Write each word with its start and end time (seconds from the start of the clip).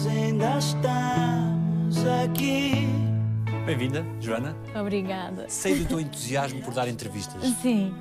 nós 0.00 0.06
ainda 0.06 0.58
estamos 0.58 2.06
aqui. 2.24 2.88
Bem-vinda, 3.66 4.06
Joana. 4.18 4.56
Obrigada. 4.74 5.44
Sei 5.48 5.74
do 5.78 5.84
teu 5.84 6.00
entusiasmo 6.00 6.62
por 6.62 6.72
dar 6.72 6.88
entrevistas. 6.88 7.42
Sim, 7.60 7.94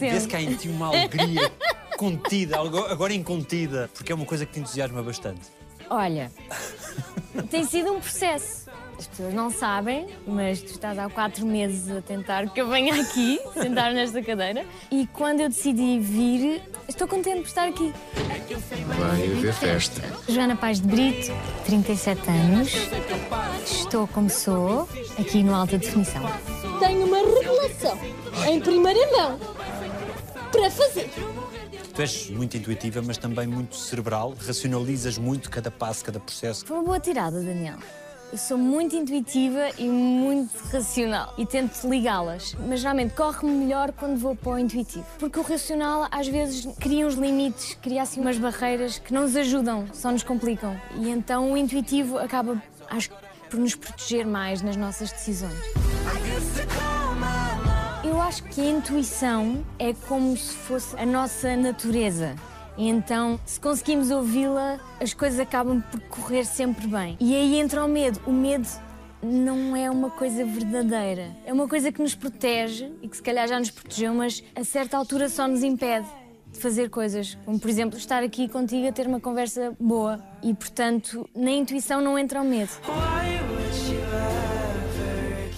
Vê-se 0.00 0.26
que 0.26 0.34
há 0.34 0.38
sempre. 0.38 0.54
em 0.54 0.56
ti 0.56 0.68
uma 0.70 0.86
alegria 0.86 1.52
contida, 1.98 2.58
agora 2.58 3.12
incontida, 3.12 3.90
porque 3.92 4.12
é 4.12 4.14
uma 4.14 4.24
coisa 4.24 4.46
que 4.46 4.52
te 4.54 4.60
entusiasma 4.60 5.02
bastante. 5.02 5.42
Olha, 5.90 6.32
tem 7.50 7.64
sido 7.64 7.92
um 7.92 8.00
processo. 8.00 8.70
As 8.98 9.06
pessoas 9.06 9.34
não 9.34 9.50
sabem, 9.50 10.06
mas 10.26 10.62
tu 10.62 10.70
estás 10.70 10.98
há 10.98 11.10
quatro 11.10 11.44
meses 11.44 11.90
a 11.94 12.00
tentar 12.00 12.48
que 12.48 12.60
eu 12.60 12.68
venha 12.68 12.94
aqui, 13.02 13.38
sentar 13.52 13.92
nesta 13.92 14.22
cadeira. 14.22 14.64
E 14.90 15.06
quando 15.08 15.40
eu 15.40 15.50
decidi 15.50 15.98
vir, 15.98 16.62
estou 16.88 17.08
contente 17.08 17.40
por 17.40 17.48
estar 17.48 17.68
aqui. 17.68 17.92
Vai 18.98 19.32
haver 19.32 19.54
festa. 19.54 20.02
Joana 20.28 20.56
Paz 20.56 20.80
de 20.80 20.88
Brito, 20.88 21.32
37 21.64 22.28
anos. 22.28 22.72
Estou 23.64 24.06
como 24.08 24.28
sou, 24.30 24.88
aqui 25.18 25.42
no 25.42 25.54
Alta 25.54 25.78
Definição. 25.78 26.22
Tenho 26.78 27.06
uma 27.06 27.18
revelação 27.18 27.98
em 28.48 28.60
primeira 28.60 29.10
mão 29.16 29.38
para 30.50 30.70
fazer. 30.70 31.10
Tu 31.94 32.00
és 32.00 32.30
muito 32.30 32.56
intuitiva, 32.56 33.02
mas 33.02 33.18
também 33.18 33.46
muito 33.46 33.76
cerebral, 33.76 34.34
racionalizas 34.46 35.18
muito 35.18 35.50
cada 35.50 35.70
passo, 35.70 36.04
cada 36.04 36.18
processo. 36.18 36.64
Foi 36.64 36.76
uma 36.78 36.84
boa 36.84 37.00
tirada, 37.00 37.40
Daniel. 37.42 37.76
Eu 38.32 38.38
sou 38.38 38.56
muito 38.56 38.96
intuitiva 38.96 39.68
e 39.76 39.86
muito 39.86 40.56
racional 40.72 41.34
e 41.36 41.44
tento 41.44 41.86
ligá-las, 41.86 42.56
mas 42.66 42.82
realmente 42.82 43.12
corre-me 43.12 43.52
melhor 43.52 43.92
quando 43.92 44.16
vou 44.16 44.34
para 44.34 44.52
o 44.52 44.58
intuitivo. 44.58 45.04
Porque 45.18 45.38
o 45.38 45.42
racional 45.42 46.08
às 46.10 46.26
vezes 46.28 46.66
cria 46.80 47.06
uns 47.06 47.12
limites, 47.12 47.74
cria 47.82 48.00
assim 48.00 48.22
umas 48.22 48.38
barreiras 48.38 48.98
que 48.98 49.12
não 49.12 49.22
nos 49.22 49.36
ajudam, 49.36 49.86
só 49.92 50.10
nos 50.10 50.22
complicam. 50.22 50.80
E 50.96 51.10
então 51.10 51.52
o 51.52 51.58
intuitivo 51.58 52.16
acaba, 52.16 52.56
acho, 52.88 53.10
por 53.50 53.60
nos 53.60 53.74
proteger 53.74 54.26
mais 54.26 54.62
nas 54.62 54.76
nossas 54.76 55.12
decisões. 55.12 55.60
Eu 58.02 58.18
acho 58.18 58.44
que 58.44 58.62
a 58.62 58.70
intuição 58.70 59.62
é 59.78 59.92
como 60.08 60.34
se 60.38 60.54
fosse 60.54 60.96
a 60.96 61.04
nossa 61.04 61.54
natureza. 61.54 62.34
E 62.76 62.88
então, 62.88 63.38
se 63.44 63.60
conseguimos 63.60 64.10
ouvi-la, 64.10 64.80
as 65.00 65.12
coisas 65.12 65.38
acabam 65.38 65.82
por 65.90 66.00
correr 66.02 66.44
sempre 66.44 66.86
bem. 66.86 67.16
E 67.20 67.34
aí 67.34 67.58
entra 67.58 67.84
o 67.84 67.88
medo. 67.88 68.20
O 68.26 68.32
medo 68.32 68.66
não 69.22 69.76
é 69.76 69.90
uma 69.90 70.10
coisa 70.10 70.44
verdadeira. 70.44 71.30
É 71.44 71.52
uma 71.52 71.68
coisa 71.68 71.92
que 71.92 72.00
nos 72.00 72.14
protege 72.14 72.90
e 73.02 73.08
que 73.08 73.16
se 73.16 73.22
calhar 73.22 73.46
já 73.46 73.58
nos 73.58 73.70
protegeu, 73.70 74.14
mas 74.14 74.42
a 74.56 74.64
certa 74.64 74.96
altura 74.96 75.28
só 75.28 75.46
nos 75.46 75.62
impede 75.62 76.06
de 76.50 76.58
fazer 76.58 76.90
coisas. 76.90 77.36
Como, 77.44 77.58
por 77.58 77.68
exemplo, 77.70 77.98
estar 77.98 78.22
aqui 78.22 78.48
contigo 78.48 78.88
a 78.88 78.92
ter 78.92 79.06
uma 79.06 79.20
conversa 79.20 79.74
boa. 79.78 80.20
E, 80.42 80.52
portanto, 80.54 81.28
na 81.34 81.50
intuição 81.50 82.00
não 82.00 82.18
entra 82.18 82.40
o 82.40 82.44
medo. 82.44 82.70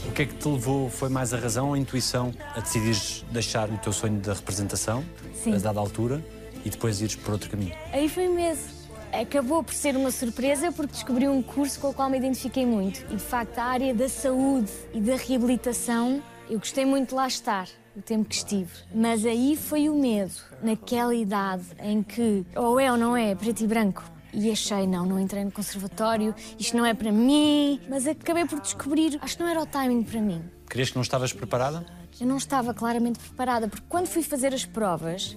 O 0.07 0.13
que 0.15 0.23
é 0.23 0.27
que 0.27 0.35
te 0.35 0.49
levou? 0.49 0.89
Foi 0.91 1.09
mais 1.09 1.33
a 1.35 1.39
razão 1.39 1.69
ou 1.69 1.75
a 1.75 1.79
intuição 1.79 2.33
a 2.55 2.61
decidires 2.61 3.25
deixar 3.33 3.69
o 3.69 3.79
teu 3.79 3.93
sonho 3.93 4.21
da 4.21 4.33
representação, 4.35 5.05
Sim. 5.33 5.55
a 5.55 5.59
dada 5.59 5.81
altura, 5.81 6.25
e 6.65 6.71
depois 6.71 7.01
ires 7.01 7.17
por 7.17 7.33
outro 7.33 7.51
caminho? 7.51 7.75
Aí 7.93 8.09
foi 8.09 8.29
mesmo. 8.29 8.85
Acabou 9.13 9.63
por 9.63 9.75
ser 9.75 9.97
uma 9.97 10.11
surpresa 10.11 10.73
porque 10.73 10.93
descobri 10.93 11.29
um 11.29 11.41
curso 11.41 11.79
com 11.79 11.91
o 11.91 11.95
qual 11.95 12.11
me 12.11 12.19
identifiquei 12.19 12.67
muito. 12.67 13.05
E 13.13 13.17
de 13.17 13.23
facto, 13.23 13.59
a 13.59 13.65
área 13.65 13.95
da 13.95 14.09
saúde 14.09 14.73
e 14.93 15.01
da 15.01 15.15
reabilitação, 15.15 16.21
eu 16.51 16.59
gostei 16.59 16.85
muito 16.85 17.11
de 17.11 17.15
lá 17.15 17.29
estar, 17.29 17.69
o 17.97 18.03
tempo 18.03 18.29
que 18.29 18.35
estive. 18.35 18.73
Mas 18.93 19.25
aí 19.25 19.57
foi 19.57 19.89
o 19.89 19.95
medo, 19.95 20.35
naquela 20.61 21.15
idade 21.15 21.65
em 21.81 22.03
que 22.03 22.45
ou 22.57 22.81
é 22.81 22.91
ou 22.91 22.99
não 22.99 23.17
é, 23.17 23.35
preto 23.37 23.63
e 23.63 23.67
branco. 23.69 24.03
E 24.33 24.51
achei, 24.51 24.85
não, 24.85 25.07
não 25.07 25.21
entrei 25.21 25.45
no 25.45 25.53
conservatório, 25.53 26.35
isto 26.59 26.77
não 26.77 26.85
é 26.85 26.93
para 26.93 27.13
mim. 27.13 27.81
Mas 27.89 28.05
acabei 28.09 28.45
por 28.47 28.61
descobrir, 28.61 29.17
acho 29.23 29.37
que 29.37 29.43
não 29.45 29.49
era 29.49 29.61
o 29.61 29.67
timing 29.67 30.03
para 30.03 30.21
mim. 30.21 30.43
Querias 30.69 30.91
que 30.91 30.97
não 30.97 31.03
estavas 31.03 31.33
preparada? 31.33 31.87
Eu 32.21 32.27
não 32.27 32.37
estava 32.37 32.75
claramente 32.75 33.21
preparada, 33.21 33.69
porque 33.69 33.87
quando 33.89 34.09
fui 34.09 34.25
fazer 34.25 34.53
as 34.53 34.65
provas, 34.65 35.37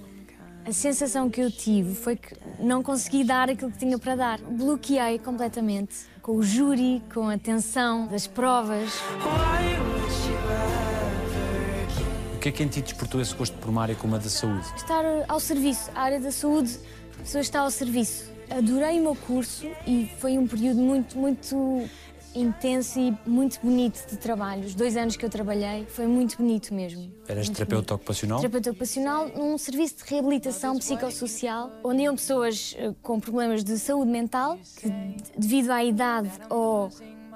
a 0.64 0.72
sensação 0.72 1.30
que 1.30 1.40
eu 1.40 1.50
tive 1.50 1.94
foi 1.94 2.16
que 2.16 2.34
não 2.58 2.82
consegui 2.82 3.24
dar 3.24 3.48
aquilo 3.48 3.70
que 3.70 3.78
tinha 3.78 3.98
para 3.98 4.14
dar. 4.14 4.38
Bloqueei 4.38 5.18
completamente 5.18 5.94
com 6.20 6.36
o 6.36 6.42
júri, 6.42 7.02
com 7.12 7.28
a 7.28 7.38
tensão 7.38 8.06
das 8.06 8.26
provas. 8.26 9.00
O 12.34 12.38
que 12.38 12.50
é 12.50 12.52
que 12.52 12.62
em 12.62 12.68
ti 12.68 12.82
despertou 12.82 13.20
esse 13.20 13.34
gosto 13.34 13.56
por 13.58 13.70
uma 13.70 13.82
área 13.82 13.94
como 13.94 14.14
a 14.14 14.18
da 14.18 14.28
saúde? 14.28 14.66
Estar 14.76 15.04
ao 15.26 15.40
serviço, 15.40 15.90
a 15.94 16.02
área 16.02 16.20
da 16.20 16.30
saúde, 16.30 16.78
a 17.16 17.22
pessoa 17.22 17.40
está 17.40 17.60
ao 17.60 17.70
serviço. 17.70 18.30
Adorei 18.50 18.98
o 19.00 19.02
meu 19.02 19.14
curso 19.14 19.66
e 19.86 20.10
foi 20.18 20.38
um 20.38 20.46
período 20.46 20.80
muito, 20.80 21.18
muito 21.18 21.88
intenso 22.34 22.98
e 22.98 23.16
muito 23.26 23.60
bonito 23.60 24.06
de 24.08 24.16
trabalho. 24.16 24.64
Os 24.64 24.74
dois 24.74 24.96
anos 24.96 25.16
que 25.16 25.24
eu 25.24 25.30
trabalhei 25.30 25.86
foi 25.86 26.06
muito 26.06 26.36
bonito 26.36 26.72
mesmo. 26.72 27.12
Eras 27.26 27.48
terapeuta 27.48 27.94
ocupacional? 27.94 28.38
Terapeuta 28.38 28.70
ocupacional 28.70 29.28
num 29.28 29.56
serviço 29.58 29.96
de 29.96 30.04
reabilitação 30.10 30.78
psicossocial, 30.78 31.70
onde 31.82 32.02
iam 32.02 32.14
pessoas 32.14 32.74
eh, 32.78 32.92
com 33.02 33.18
problemas 33.20 33.64
de 33.64 33.78
saúde 33.78 34.10
mental, 34.10 34.58
que 34.76 34.88
devido 35.36 35.70
à 35.70 35.84
idade 35.84 36.30
ou, 36.50 36.90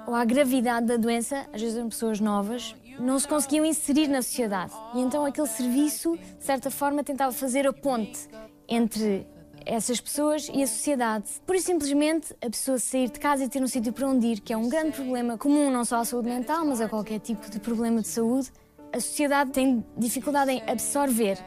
ou 0.07 0.15
à 0.15 0.25
gravidade 0.25 0.87
da 0.87 0.97
doença, 0.97 1.45
às 1.53 1.61
vezes 1.61 1.77
eram 1.77 1.89
pessoas 1.89 2.19
novas, 2.19 2.75
não 2.99 3.17
se 3.17 3.27
conseguiam 3.27 3.65
inserir 3.65 4.07
na 4.07 4.21
sociedade. 4.21 4.73
E 4.95 5.01
então 5.01 5.25
aquele 5.25 5.47
serviço, 5.47 6.17
de 6.17 6.45
certa 6.45 6.69
forma, 6.69 7.03
tentava 7.03 7.31
fazer 7.31 7.67
a 7.67 7.73
ponte 7.73 8.27
entre 8.67 9.27
essas 9.65 9.99
pessoas 9.99 10.49
e 10.53 10.63
a 10.63 10.67
sociedade. 10.67 11.25
Por 11.45 11.55
isso, 11.55 11.67
simplesmente, 11.67 12.33
a 12.41 12.49
pessoa 12.49 12.77
sair 12.77 13.09
de 13.09 13.19
casa 13.19 13.43
e 13.43 13.49
ter 13.49 13.61
um 13.61 13.67
sítio 13.67 13.93
para 13.93 14.07
onde 14.07 14.27
ir, 14.27 14.39
que 14.39 14.53
é 14.53 14.57
um 14.57 14.69
grande 14.69 14.91
problema 14.91 15.37
comum 15.37 15.69
não 15.71 15.85
só 15.85 15.97
à 15.97 16.05
saúde 16.05 16.29
mental, 16.29 16.65
mas 16.65 16.81
a 16.81 16.89
qualquer 16.89 17.19
tipo 17.19 17.49
de 17.49 17.59
problema 17.59 18.01
de 18.01 18.07
saúde, 18.07 18.51
a 18.93 18.99
sociedade 18.99 19.51
tem 19.51 19.83
dificuldade 19.97 20.51
em 20.51 20.61
absorver, 20.69 21.39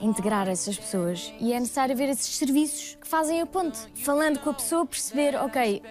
integrar 0.00 0.48
essas 0.48 0.76
pessoas. 0.76 1.32
E 1.38 1.52
é 1.52 1.60
necessário 1.60 1.94
haver 1.94 2.08
esses 2.08 2.36
serviços 2.36 2.98
que 3.00 3.06
fazem 3.06 3.40
a 3.40 3.46
ponte. 3.46 3.78
Falando 3.94 4.40
com 4.40 4.50
a 4.50 4.54
pessoa, 4.54 4.84
perceber, 4.84 5.36
ok, 5.36 5.82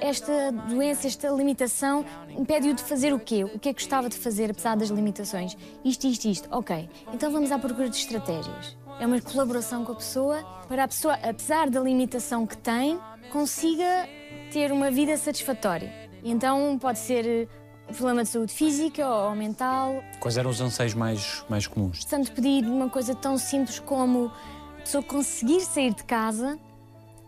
esta 0.00 0.50
doença, 0.50 1.06
esta 1.06 1.28
limitação 1.28 2.04
impede-o 2.36 2.74
de 2.74 2.82
fazer 2.82 3.12
o 3.12 3.20
quê? 3.20 3.44
O 3.44 3.58
que 3.58 3.68
é 3.68 3.72
que 3.72 3.80
gostava 3.80 4.08
de 4.08 4.16
fazer 4.16 4.50
apesar 4.50 4.76
das 4.76 4.88
limitações? 4.88 5.56
Isto, 5.84 6.08
isto, 6.08 6.24
isto. 6.26 6.48
Ok, 6.50 6.88
então 7.14 7.30
vamos 7.30 7.52
à 7.52 7.58
procura 7.58 7.88
de 7.88 7.96
estratégias. 7.96 8.76
É 9.00 9.06
uma 9.06 9.20
colaboração 9.20 9.84
com 9.84 9.92
a 9.92 9.94
pessoa 9.94 10.42
para 10.66 10.84
a 10.84 10.88
pessoa, 10.88 11.14
apesar 11.14 11.70
da 11.70 11.80
limitação 11.80 12.44
que 12.44 12.56
tem, 12.56 12.98
consiga 13.30 14.08
ter 14.52 14.72
uma 14.72 14.90
vida 14.90 15.16
satisfatória. 15.16 15.92
Então 16.24 16.76
pode 16.80 16.98
ser 16.98 17.24
eh, 17.24 17.48
um 17.88 17.94
problema 17.94 18.24
de 18.24 18.28
saúde 18.28 18.52
física 18.52 19.08
ou 19.08 19.36
mental. 19.36 20.02
Quais 20.18 20.36
eram 20.36 20.50
os 20.50 20.60
anseios 20.60 20.94
mais, 20.94 21.44
mais 21.48 21.66
comuns? 21.66 22.04
Tanto 22.04 22.32
pedir 22.32 22.64
uma 22.64 22.90
coisa 22.90 23.14
tão 23.14 23.38
simples 23.38 23.78
como 23.78 24.32
a 24.78 24.80
pessoa 24.80 25.02
conseguir 25.04 25.60
sair 25.60 25.94
de 25.94 26.02
casa 26.02 26.58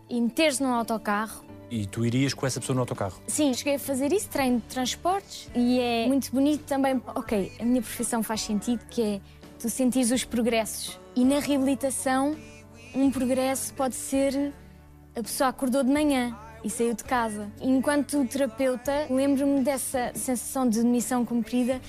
e 0.09 0.19
meter-se 0.19 0.61
num 0.61 0.73
autocarro. 0.73 1.45
E 1.69 1.85
tu 1.85 2.05
irias 2.05 2.33
com 2.33 2.45
essa 2.45 2.59
pessoa 2.59 2.75
no 2.75 2.81
autocarro? 2.81 3.21
Sim, 3.27 3.53
cheguei 3.53 3.75
a 3.75 3.79
fazer 3.79 4.11
isso, 4.11 4.27
treino 4.27 4.57
de 4.59 4.65
transportes 4.65 5.49
e 5.55 5.79
é 5.79 6.05
muito 6.05 6.29
bonito 6.31 6.65
também. 6.65 7.01
Ok, 7.15 7.53
a 7.61 7.63
minha 7.63 7.81
profissão 7.81 8.21
faz 8.21 8.41
sentido, 8.41 8.83
que 8.89 9.01
é 9.01 9.21
tu 9.57 9.69
sentires 9.69 10.11
os 10.11 10.25
progressos. 10.25 10.99
E 11.15 11.25
na 11.25 11.39
reabilitação, 11.39 12.35
um 12.95 13.11
progresso 13.11 13.73
pode 13.73 13.95
ser 13.95 14.53
a 15.15 15.21
pessoa 15.21 15.49
acordou 15.49 15.83
de 15.83 15.91
manhã 15.91 16.37
e 16.63 16.69
saiu 16.69 16.93
de 16.93 17.03
casa. 17.03 17.51
Enquanto 17.59 18.25
terapeuta, 18.25 19.07
lembro-me 19.09 19.61
dessa 19.61 20.11
sensação 20.15 20.67
de 20.69 20.79
missão 20.83 21.25
cumprida. 21.25 21.81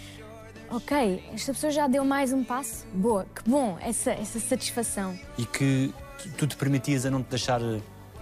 Ok, 0.71 1.23
esta 1.35 1.53
pessoa 1.53 1.71
já 1.71 1.87
deu 1.87 2.05
mais 2.05 2.33
um 2.33 2.43
passo. 2.43 2.87
Boa, 2.95 3.27
que 3.35 3.49
bom, 3.49 3.77
essa, 3.81 4.11
essa 4.13 4.41
satisfação. 4.41 5.17
E 5.39 5.45
que 5.45 5.93
tu- 6.37 6.47
te 6.47 6.57
permitias 6.57 7.05
a 7.07 7.11
não 7.11 7.23
te 7.23 7.29
deixar 7.29 7.61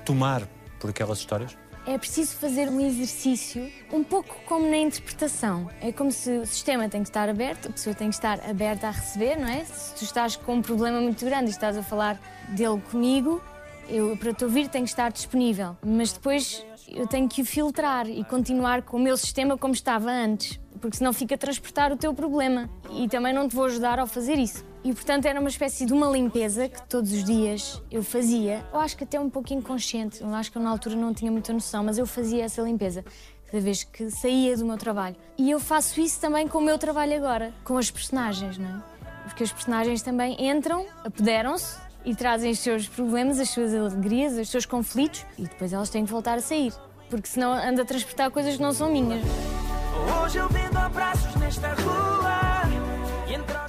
tomar 0.05 0.47
por 0.81 0.91
aquelas 0.91 1.19
histórias? 1.19 1.57
É 1.87 1.97
preciso 1.97 2.37
fazer 2.37 2.69
um 2.69 2.81
exercício 2.81 3.71
um 3.93 4.05
pouco 4.05 4.37
como 4.47 4.69
na 4.69 4.77
interpretação. 4.77 5.69
É 5.81 5.91
como 5.91 6.13
se 6.13 6.31
o 6.39 6.47
sistema 6.47 6.89
tem 6.89 7.03
que 7.03 7.09
estar 7.09 7.29
aberto, 7.29 7.69
a 7.69 7.73
pessoa 7.73 7.95
tem 7.95 8.11
que 8.11 8.15
estar 8.15 8.39
aberta 8.49 8.89
a 8.89 8.91
receber, 8.91 9.37
não 9.37 9.49
é? 9.49 9.65
Se 9.65 9.95
tu 9.95 10.05
estás 10.05 10.37
com 10.37 10.57
um 10.57 10.63
problema 10.63 11.01
muito 11.01 11.25
grande 11.25 11.47
e 11.47 11.51
estás 11.51 11.77
a 11.77 11.83
falar 11.83 12.21
dele 12.49 12.81
comigo, 12.91 13.43
eu 13.89 14.17
para 14.17 14.33
te 14.33 14.45
ouvir 14.45 14.69
tenho 14.69 14.85
que 14.85 14.91
estar 14.91 15.11
disponível. 15.11 15.77
Mas 15.85 16.13
depois 16.13 16.65
eu 16.87 17.07
tenho 17.07 17.29
que 17.29 17.43
o 17.43 17.45
filtrar 17.45 18.09
e 18.09 18.23
continuar 18.25 18.83
com 18.83 18.97
o 18.97 19.01
meu 19.01 19.17
sistema 19.17 19.57
como 19.57 19.73
estava 19.73 20.11
antes, 20.11 20.61
porque 20.81 20.97
senão 20.97 21.13
fica 21.13 21.35
a 21.35 21.39
transportar 21.39 21.93
o 21.93 21.97
teu 21.97 22.15
problema. 22.15 22.69
E 22.91 23.09
também 23.09 23.33
não 23.33 23.49
te 23.49 23.55
vou 23.55 23.67
ajudar 23.67 23.99
ao 23.99 24.07
fazer 24.07 24.39
isso. 24.39 24.65
E 24.83 24.93
portanto 24.95 25.27
era 25.27 25.39
uma 25.39 25.49
espécie 25.49 25.85
de 25.85 25.93
uma 25.93 26.09
limpeza 26.09 26.69
que 26.69 26.83
todos 26.89 27.13
os 27.13 27.23
dias 27.23 27.83
eu 27.91 28.03
fazia. 28.03 28.65
Eu 28.73 28.81
acho 28.81 28.97
que 28.97 29.05
até 29.05 29.21
um 29.21 29.29
pouco 29.29 29.53
inconsciente, 29.53 30.23
eu 30.23 30.35
acho 30.35 30.51
que 30.51 30.57
eu 30.57 30.63
na 30.63 30.71
altura 30.71 30.97
não 30.97 31.13
tinha 31.13 31.31
muita 31.31 31.53
noção, 31.53 31.85
mas 31.85 31.99
eu 31.99 32.07
fazia 32.07 32.45
essa 32.45 32.63
limpeza 32.63 33.05
cada 33.47 33.63
vez 33.63 33.85
que 33.85 34.11
saía 34.11 34.57
do 34.57 34.65
meu 34.65 34.79
trabalho. 34.79 35.17
E 35.37 35.51
eu 35.51 35.61
faço 35.61 36.01
isso 36.01 36.21
também 36.21 36.49
com 36.49 36.59
o 36.59 36.63
meu 36.63 36.79
trabalho 36.79 37.17
agora, 37.17 37.53
com 37.65 37.77
as 37.77 37.91
personagens, 37.91 38.57
não 38.57 38.69
é? 38.69 38.83
Porque 39.25 39.43
as 39.43 39.53
personagens 39.53 40.03
também 40.03 40.37
entram, 40.49 40.87
apoderam-se 41.05 41.77
e 42.05 42.15
trazem 42.15 42.53
os 42.53 42.59
seus 42.61 42.89
problemas, 42.89 43.39
as 43.39 43.51
suas 43.51 43.75
alegrias, 43.75 44.39
os 44.39 44.49
seus 44.49 44.65
conflitos 44.65 45.27
e 45.37 45.43
depois 45.43 45.73
elas 45.73 45.91
têm 45.91 46.05
que 46.07 46.11
voltar 46.11 46.39
a 46.39 46.41
sair. 46.41 46.73
porque 47.11 47.29
senão 47.29 47.53
ando 47.53 47.83
a 47.83 47.85
transportar 47.85 48.31
coisas 48.31 48.57
que 48.57 48.63
não 48.63 48.73
são 48.73 48.91
minhas. 48.91 49.21
Hoje 50.23 50.39
eu 50.39 50.49
vendo 50.49 50.77
abraços 50.77 51.35
nesta 51.37 51.69
rua. 51.75 52.41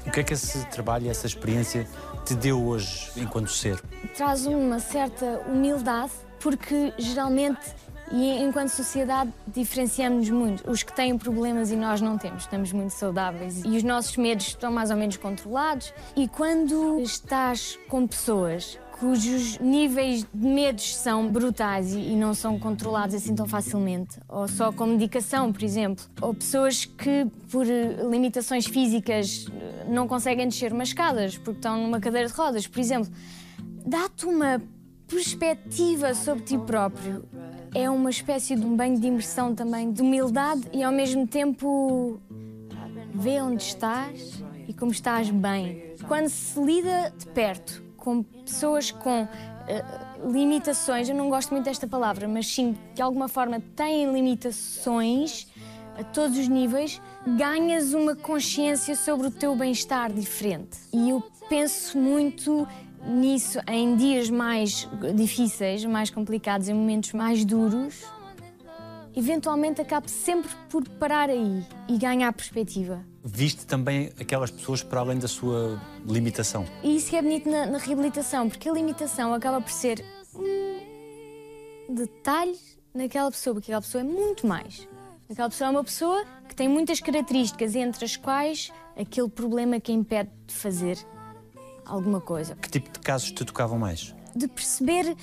O 0.06 0.12
que 0.12 0.20
é 0.20 0.24
que 0.24 0.34
esse 0.34 0.66
trabalho, 0.66 1.10
essa 1.10 1.26
experiência 1.26 1.88
te 2.26 2.36
deu 2.36 2.62
hoje 2.62 3.12
enquanto 3.16 3.50
ser? 3.50 3.82
Traz 4.14 4.46
uma 4.46 4.78
certa 4.78 5.42
humildade, 5.48 6.12
porque 6.38 6.94
geralmente 6.98 7.74
e 8.12 8.44
enquanto 8.44 8.70
sociedade 8.70 9.32
diferenciamos-nos 9.48 10.30
muito. 10.30 10.70
Os 10.70 10.84
que 10.84 10.92
têm 10.92 11.18
problemas 11.18 11.72
e 11.72 11.78
nós 11.78 12.02
não 12.02 12.18
temos, 12.18 12.44
estamos 12.44 12.74
muito 12.74 12.92
saudáveis 12.92 13.64
e 13.64 13.70
os 13.70 13.84
nossos 13.84 14.18
medos 14.18 14.48
estão 14.48 14.70
mais 14.70 14.92
ou 14.92 14.98
menos 14.98 15.16
controlados. 15.16 15.94
E 16.14 16.28
quando 16.28 17.00
estás 17.00 17.80
com 17.88 18.06
pessoas 18.06 18.78
cujos 19.02 19.58
níveis 19.58 20.28
de 20.32 20.48
medos 20.48 20.96
são 20.96 21.28
brutais 21.28 21.92
e 21.92 22.16
não 22.16 22.36
são 22.36 22.60
controlados 22.60 23.16
assim 23.16 23.34
tão 23.34 23.48
facilmente, 23.48 24.20
ou 24.30 24.48
só 24.48 24.72
com 24.72 24.86
medicação, 24.86 25.52
por 25.52 25.64
exemplo, 25.64 26.06
ou 26.22 26.36
pessoas 26.36 26.86
que 26.86 27.26
por 27.52 27.68
eh, 27.68 27.98
limitações 28.08 28.68
físicas 28.68 29.48
eh, 29.52 29.88
não 29.90 30.08
conseguem 30.08 30.48
descer 30.48 30.72
umas 30.72 30.90
escadas 30.90 31.36
porque 31.36 31.58
estão 31.58 31.82
numa 31.82 32.00
cadeira 32.00 32.28
de 32.28 32.34
rodas, 32.36 32.68
por 32.68 32.80
exemplo, 32.80 33.12
dá-te 33.84 34.28
uma 34.28 34.62
perspectiva 35.08 36.14
sobre 36.14 36.44
ti 36.44 36.60
próprio. 36.60 37.26
É 37.74 37.90
uma 37.90 38.12
espécie 38.12 38.56
de 38.56 38.64
um 38.64 38.76
banho 38.76 39.00
de 39.00 39.08
imersão 39.08 39.56
também, 39.56 39.92
de 39.92 40.04
humildade 40.04 40.62
e 40.72 40.84
ao 40.84 40.92
mesmo 40.92 41.26
tempo 41.26 42.22
vê 43.16 43.42
onde 43.42 43.64
estás 43.64 44.44
e 44.68 44.76
como 44.76 44.92
estás 44.92 45.32
bem. 45.32 45.96
Quando 46.08 46.30
se 46.30 46.62
lida 46.62 47.12
de 47.18 47.26
perto 47.30 47.91
com 48.02 48.24
pessoas 48.24 48.92
com 48.92 49.28
eh, 49.68 49.84
limitações, 50.30 51.08
eu 51.08 51.16
não 51.16 51.30
gosto 51.30 51.52
muito 51.52 51.66
desta 51.66 51.88
palavra, 51.88 52.28
mas 52.28 52.48
sim, 52.48 52.76
de 52.94 53.02
alguma 53.02 53.28
forma 53.28 53.62
têm 53.76 54.12
limitações 54.12 55.48
a 55.98 56.04
todos 56.04 56.38
os 56.38 56.48
níveis, 56.48 57.00
ganhas 57.38 57.94
uma 57.94 58.16
consciência 58.16 58.96
sobre 58.96 59.28
o 59.28 59.32
teu 59.32 59.56
bem-estar 59.56 60.12
diferente. 60.12 60.80
E 60.92 61.12
eu 61.12 61.24
penso 61.48 61.98
muito 61.98 62.68
nisso 63.06 63.60
em 63.68 63.96
dias 63.96 64.30
mais 64.30 64.90
difíceis, 65.16 65.86
mais 65.86 66.10
complicados, 66.10 66.68
em 66.68 66.74
momentos 66.74 67.14
mais 67.14 67.46
duros. 67.46 68.04
Eventualmente 69.16 69.82
acabo 69.82 70.08
sempre 70.08 70.50
por 70.70 70.88
parar 70.88 71.30
aí 71.30 71.64
e 71.88 71.98
ganhar 71.98 72.32
perspectiva. 72.34 73.11
Viste 73.24 73.66
também 73.66 74.12
aquelas 74.20 74.50
pessoas 74.50 74.82
para 74.82 75.00
além 75.00 75.20
da 75.20 75.28
sua 75.28 75.80
limitação. 76.06 76.66
E 76.82 76.96
isso 76.96 77.10
que 77.10 77.16
é 77.16 77.22
bonito 77.22 77.50
na, 77.50 77.68
na 77.68 77.78
reabilitação, 77.78 78.50
porque 78.50 78.68
a 78.68 78.74
limitação 78.74 79.34
acaba 79.34 79.62
por 79.62 79.72
ser 79.72 80.04
um 80.36 81.94
detalhe 81.94 82.58
naquela 82.94 83.30
pessoa, 83.30 83.54
porque 83.56 83.72
aquela 83.72 83.82
pessoa 83.82 84.02
é 84.02 84.06
muito 84.06 84.48
mais. 84.48 84.88
Aquela 85.30 85.50
pessoa 85.50 85.68
é 85.68 85.72
uma 85.72 85.84
pessoa 85.84 86.26
que 86.48 86.56
tem 86.56 86.68
muitas 86.68 87.00
características, 87.00 87.76
entre 87.76 88.04
as 88.04 88.18
quais 88.18 88.72
aquele 88.98 89.30
problema 89.30 89.80
que 89.80 89.92
impede 89.92 90.30
de 90.46 90.54
fazer 90.54 90.98
alguma 91.86 92.20
coisa. 92.20 92.56
Que 92.56 92.70
tipo 92.70 92.92
de 92.92 93.00
casos 93.00 93.32
te 93.32 93.46
tocavam 93.46 93.78
mais? 93.78 94.16
De 94.36 94.48
perceber 94.48 95.16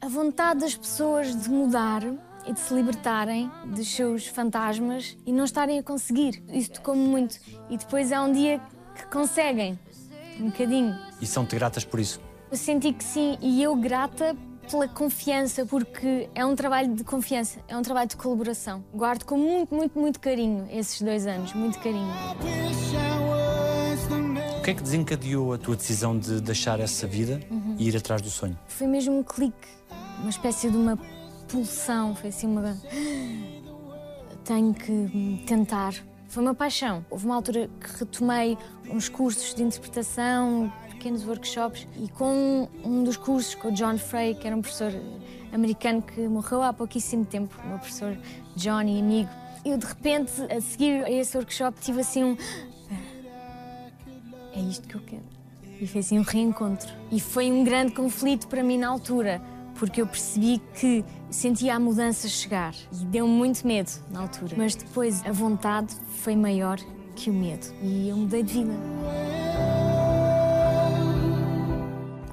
a 0.00 0.08
vontade 0.08 0.60
das 0.60 0.74
pessoas 0.74 1.34
de 1.34 1.48
mudar 1.48 2.02
e 2.46 2.52
de 2.52 2.60
se 2.60 2.74
libertarem 2.74 3.50
dos 3.66 3.88
seus 3.88 4.26
fantasmas 4.26 5.16
e 5.26 5.32
não 5.32 5.44
estarem 5.44 5.78
a 5.78 5.82
conseguir. 5.82 6.42
Isso 6.52 6.72
tocou-me 6.72 7.06
muito. 7.06 7.38
E 7.70 7.76
depois 7.76 8.12
há 8.12 8.22
um 8.22 8.32
dia 8.32 8.60
que 8.94 9.06
conseguem, 9.06 9.78
um 10.40 10.46
bocadinho. 10.46 10.96
E 11.20 11.26
são-te 11.26 11.56
gratas 11.56 11.84
por 11.84 12.00
isso? 12.00 12.20
Eu 12.50 12.56
senti 12.56 12.92
que 12.92 13.02
sim, 13.02 13.36
e 13.40 13.62
eu 13.62 13.74
grata 13.74 14.36
pela 14.70 14.88
confiança, 14.88 15.66
porque 15.66 16.28
é 16.34 16.44
um 16.44 16.54
trabalho 16.54 16.94
de 16.94 17.04
confiança, 17.04 17.58
é 17.68 17.76
um 17.76 17.82
trabalho 17.82 18.08
de 18.08 18.16
colaboração. 18.16 18.84
Guardo 18.94 19.24
com 19.24 19.36
muito, 19.36 19.74
muito, 19.74 19.98
muito 19.98 20.20
carinho 20.20 20.66
esses 20.70 21.00
dois 21.02 21.26
anos, 21.26 21.52
muito 21.52 21.78
carinho. 21.80 22.12
O 24.58 24.62
que 24.64 24.70
é 24.70 24.74
que 24.74 24.82
desencadeou 24.82 25.52
a 25.52 25.58
tua 25.58 25.76
decisão 25.76 26.18
de 26.18 26.40
deixar 26.40 26.80
essa 26.80 27.06
vida 27.06 27.40
e 27.78 27.88
ir 27.88 27.96
atrás 27.96 28.22
do 28.22 28.30
sonho? 28.30 28.58
Foi 28.66 28.86
mesmo 28.86 29.18
um 29.18 29.22
clique, 29.22 29.68
uma 30.20 30.30
espécie 30.30 30.70
de 30.70 30.76
uma 30.76 30.98
foi 32.14 32.30
assim 32.30 32.46
uma. 32.46 32.76
Tenho 34.44 34.74
que 34.74 35.44
tentar. 35.46 35.94
Foi 36.26 36.42
uma 36.42 36.54
paixão. 36.54 37.04
Houve 37.10 37.26
uma 37.26 37.36
altura 37.36 37.70
que 37.80 37.98
retomei 37.98 38.58
uns 38.90 39.08
cursos 39.08 39.54
de 39.54 39.62
interpretação, 39.62 40.72
pequenos 40.90 41.24
workshops, 41.24 41.86
e 41.96 42.08
com 42.08 42.68
um 42.84 43.04
dos 43.04 43.16
cursos, 43.16 43.54
com 43.54 43.68
o 43.68 43.72
John 43.72 43.98
Frey, 43.98 44.34
que 44.34 44.46
era 44.46 44.56
um 44.56 44.62
professor 44.62 44.92
americano 45.52 46.02
que 46.02 46.26
morreu 46.26 46.62
há 46.62 46.72
pouquíssimo 46.72 47.24
tempo, 47.24 47.54
meu 47.66 47.78
professor 47.78 48.16
Johnny, 48.56 48.98
amigo. 48.98 49.30
Eu, 49.64 49.78
de 49.78 49.86
repente, 49.86 50.32
a 50.50 50.60
seguir 50.60 51.04
a 51.04 51.10
esse 51.10 51.36
workshop, 51.36 51.80
tive 51.80 52.00
assim 52.00 52.24
um. 52.24 52.36
É 54.52 54.60
isto 54.60 54.86
que 54.88 54.94
eu 54.94 55.00
quero. 55.00 55.22
E 55.80 55.86
foi 55.86 56.00
assim 56.00 56.18
um 56.18 56.22
reencontro. 56.22 56.92
E 57.10 57.20
foi 57.20 57.50
um 57.50 57.64
grande 57.64 57.92
conflito 57.92 58.48
para 58.48 58.62
mim 58.62 58.78
na 58.78 58.88
altura, 58.88 59.40
porque 59.74 60.00
eu 60.00 60.06
percebi 60.06 60.60
que 60.78 61.04
sentia 61.30 61.74
a 61.74 61.80
mudança 61.80 62.28
chegar 62.28 62.74
e 62.92 63.04
deu 63.06 63.26
muito 63.26 63.66
medo 63.66 63.90
na 64.10 64.20
altura. 64.20 64.54
Mas 64.56 64.74
depois 64.74 65.24
a 65.24 65.32
vontade 65.32 65.94
foi 66.22 66.36
maior 66.36 66.78
que 67.16 67.30
o 67.30 67.32
medo 67.32 67.66
e 67.82 68.08
eu 68.08 68.16
mudei 68.16 68.42
de 68.42 68.52
vida. 68.54 68.72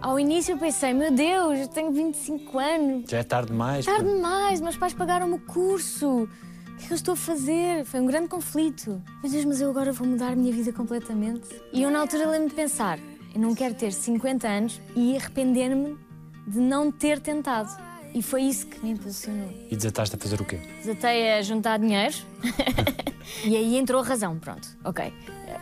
Ao 0.01 0.19
início 0.19 0.53
eu 0.53 0.57
pensei, 0.57 0.93
meu 0.93 1.11
Deus, 1.11 1.59
eu 1.59 1.67
tenho 1.67 1.91
25 1.91 2.57
anos, 2.59 3.09
Já 3.09 3.19
é 3.19 3.23
tarde 3.23 3.51
demais? 3.51 3.85
tarde 3.85 4.05
demais, 4.05 4.59
meus 4.59 4.75
pais 4.75 4.93
pagaram-me 4.93 5.35
o 5.35 5.39
curso. 5.39 6.23
O 6.23 6.77
que 6.77 6.85
é 6.85 6.87
que 6.87 6.93
eu 6.93 6.95
estou 6.95 7.13
a 7.13 7.17
fazer? 7.17 7.85
Foi 7.85 7.99
um 7.99 8.07
grande 8.07 8.27
conflito. 8.27 9.01
Meu 9.21 9.31
Deus, 9.31 9.45
mas 9.45 9.61
eu 9.61 9.69
agora 9.69 9.93
vou 9.93 10.07
mudar 10.07 10.33
a 10.33 10.35
minha 10.35 10.51
vida 10.51 10.73
completamente. 10.73 11.47
E 11.71 11.83
eu 11.83 11.91
na 11.91 11.99
altura 11.99 12.25
lembro-me 12.25 12.49
de 12.49 12.55
pensar, 12.55 12.97
eu 13.33 13.39
não 13.39 13.53
quero 13.53 13.75
ter 13.75 13.93
50 13.93 14.47
anos 14.47 14.81
e 14.95 15.15
arrepender-me 15.15 15.95
de 16.47 16.59
não 16.59 16.91
ter 16.91 17.19
tentado. 17.19 17.69
E 18.13 18.21
foi 18.21 18.43
isso 18.43 18.67
que 18.67 18.83
me 18.83 18.91
impulsionou. 18.91 19.49
E 19.69 19.75
desataste 19.75 20.15
a 20.15 20.19
fazer 20.19 20.41
o 20.41 20.45
quê? 20.45 20.59
Desatei 20.79 21.31
a 21.31 21.41
juntar 21.41 21.77
dinheiro 21.79 22.15
e 23.45 23.55
aí 23.55 23.77
entrou 23.77 24.01
a 24.01 24.03
razão, 24.05 24.37
pronto. 24.37 24.67
Ok. 24.83 25.05
Eh, 25.47 25.59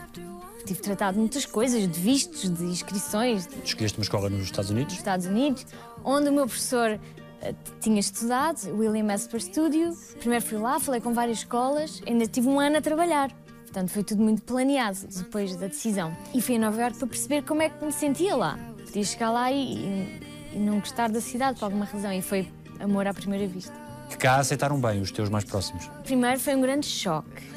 Tive 0.66 0.80
tratado 0.80 1.14
de 1.14 1.20
muitas 1.20 1.46
coisas, 1.46 1.80
de 1.90 2.00
vistos, 2.00 2.48
de 2.50 2.64
inscrições, 2.64 3.46
de 3.46 3.56
Escolheste 3.64 3.98
uma 3.98 4.02
escola 4.04 4.28
nos 4.28 4.42
Estados 4.42 4.70
Unidos? 4.70 4.94
Estados 4.94 5.26
Unidos, 5.26 5.64
onde 6.04 6.28
o 6.28 6.32
meu 6.32 6.46
professor 6.46 6.98
eh, 7.40 7.54
tinha 7.80 8.00
estudado, 8.00 8.58
William 8.76 9.12
Esper 9.14 9.40
Studio. 9.40 9.96
Primeiro 10.18 10.44
fui 10.44 10.58
lá, 10.58 10.78
falei 10.80 11.00
com 11.00 11.12
várias 11.12 11.38
escolas, 11.38 12.02
ainda 12.06 12.26
tive 12.26 12.48
um 12.48 12.58
ano 12.58 12.78
a 12.78 12.80
trabalhar. 12.80 13.30
Portanto, 13.62 13.90
foi 13.90 14.02
tudo 14.02 14.22
muito 14.22 14.42
planeado 14.42 14.98
depois 15.06 15.54
da 15.54 15.68
decisão. 15.68 16.16
E 16.34 16.42
fui 16.42 16.56
a 16.56 16.58
Nova 16.58 16.80
Iorque 16.80 16.98
para 16.98 17.06
perceber 17.06 17.42
como 17.44 17.62
é 17.62 17.68
que 17.68 17.84
me 17.84 17.92
sentia 17.92 18.34
lá. 18.34 18.58
Podia 18.84 19.04
chegar 19.04 19.30
lá 19.30 19.52
e, 19.52 20.20
e 20.52 20.58
não 20.58 20.80
gostar 20.80 21.08
da 21.08 21.20
cidade 21.20 21.58
por 21.58 21.66
alguma 21.66 21.84
razão. 21.84 22.12
E 22.12 22.22
foi 22.22 22.48
amor 22.78 23.06
à 23.06 23.14
primeira 23.14 23.46
vista. 23.46 23.72
Que 24.08 24.16
cá 24.16 24.36
aceitaram 24.36 24.80
bem 24.80 25.00
os 25.00 25.10
teus 25.10 25.28
mais 25.28 25.44
próximos. 25.44 25.88
Primeiro 26.04 26.40
foi 26.40 26.54
um 26.54 26.60
grande 26.60 26.86
choque. 26.86 27.50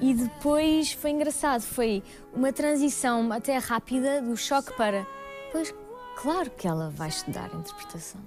E 0.00 0.14
depois 0.14 0.92
foi 0.92 1.10
engraçado, 1.10 1.60
foi 1.60 2.02
uma 2.32 2.52
transição 2.52 3.30
até 3.30 3.58
rápida 3.58 4.22
do 4.22 4.36
choque 4.36 4.72
para. 4.76 5.06
Pois, 5.52 5.74
claro 6.16 6.50
que 6.50 6.66
ela 6.66 6.90
vai 6.90 7.08
estudar 7.08 7.50
interpretação. 7.54 8.20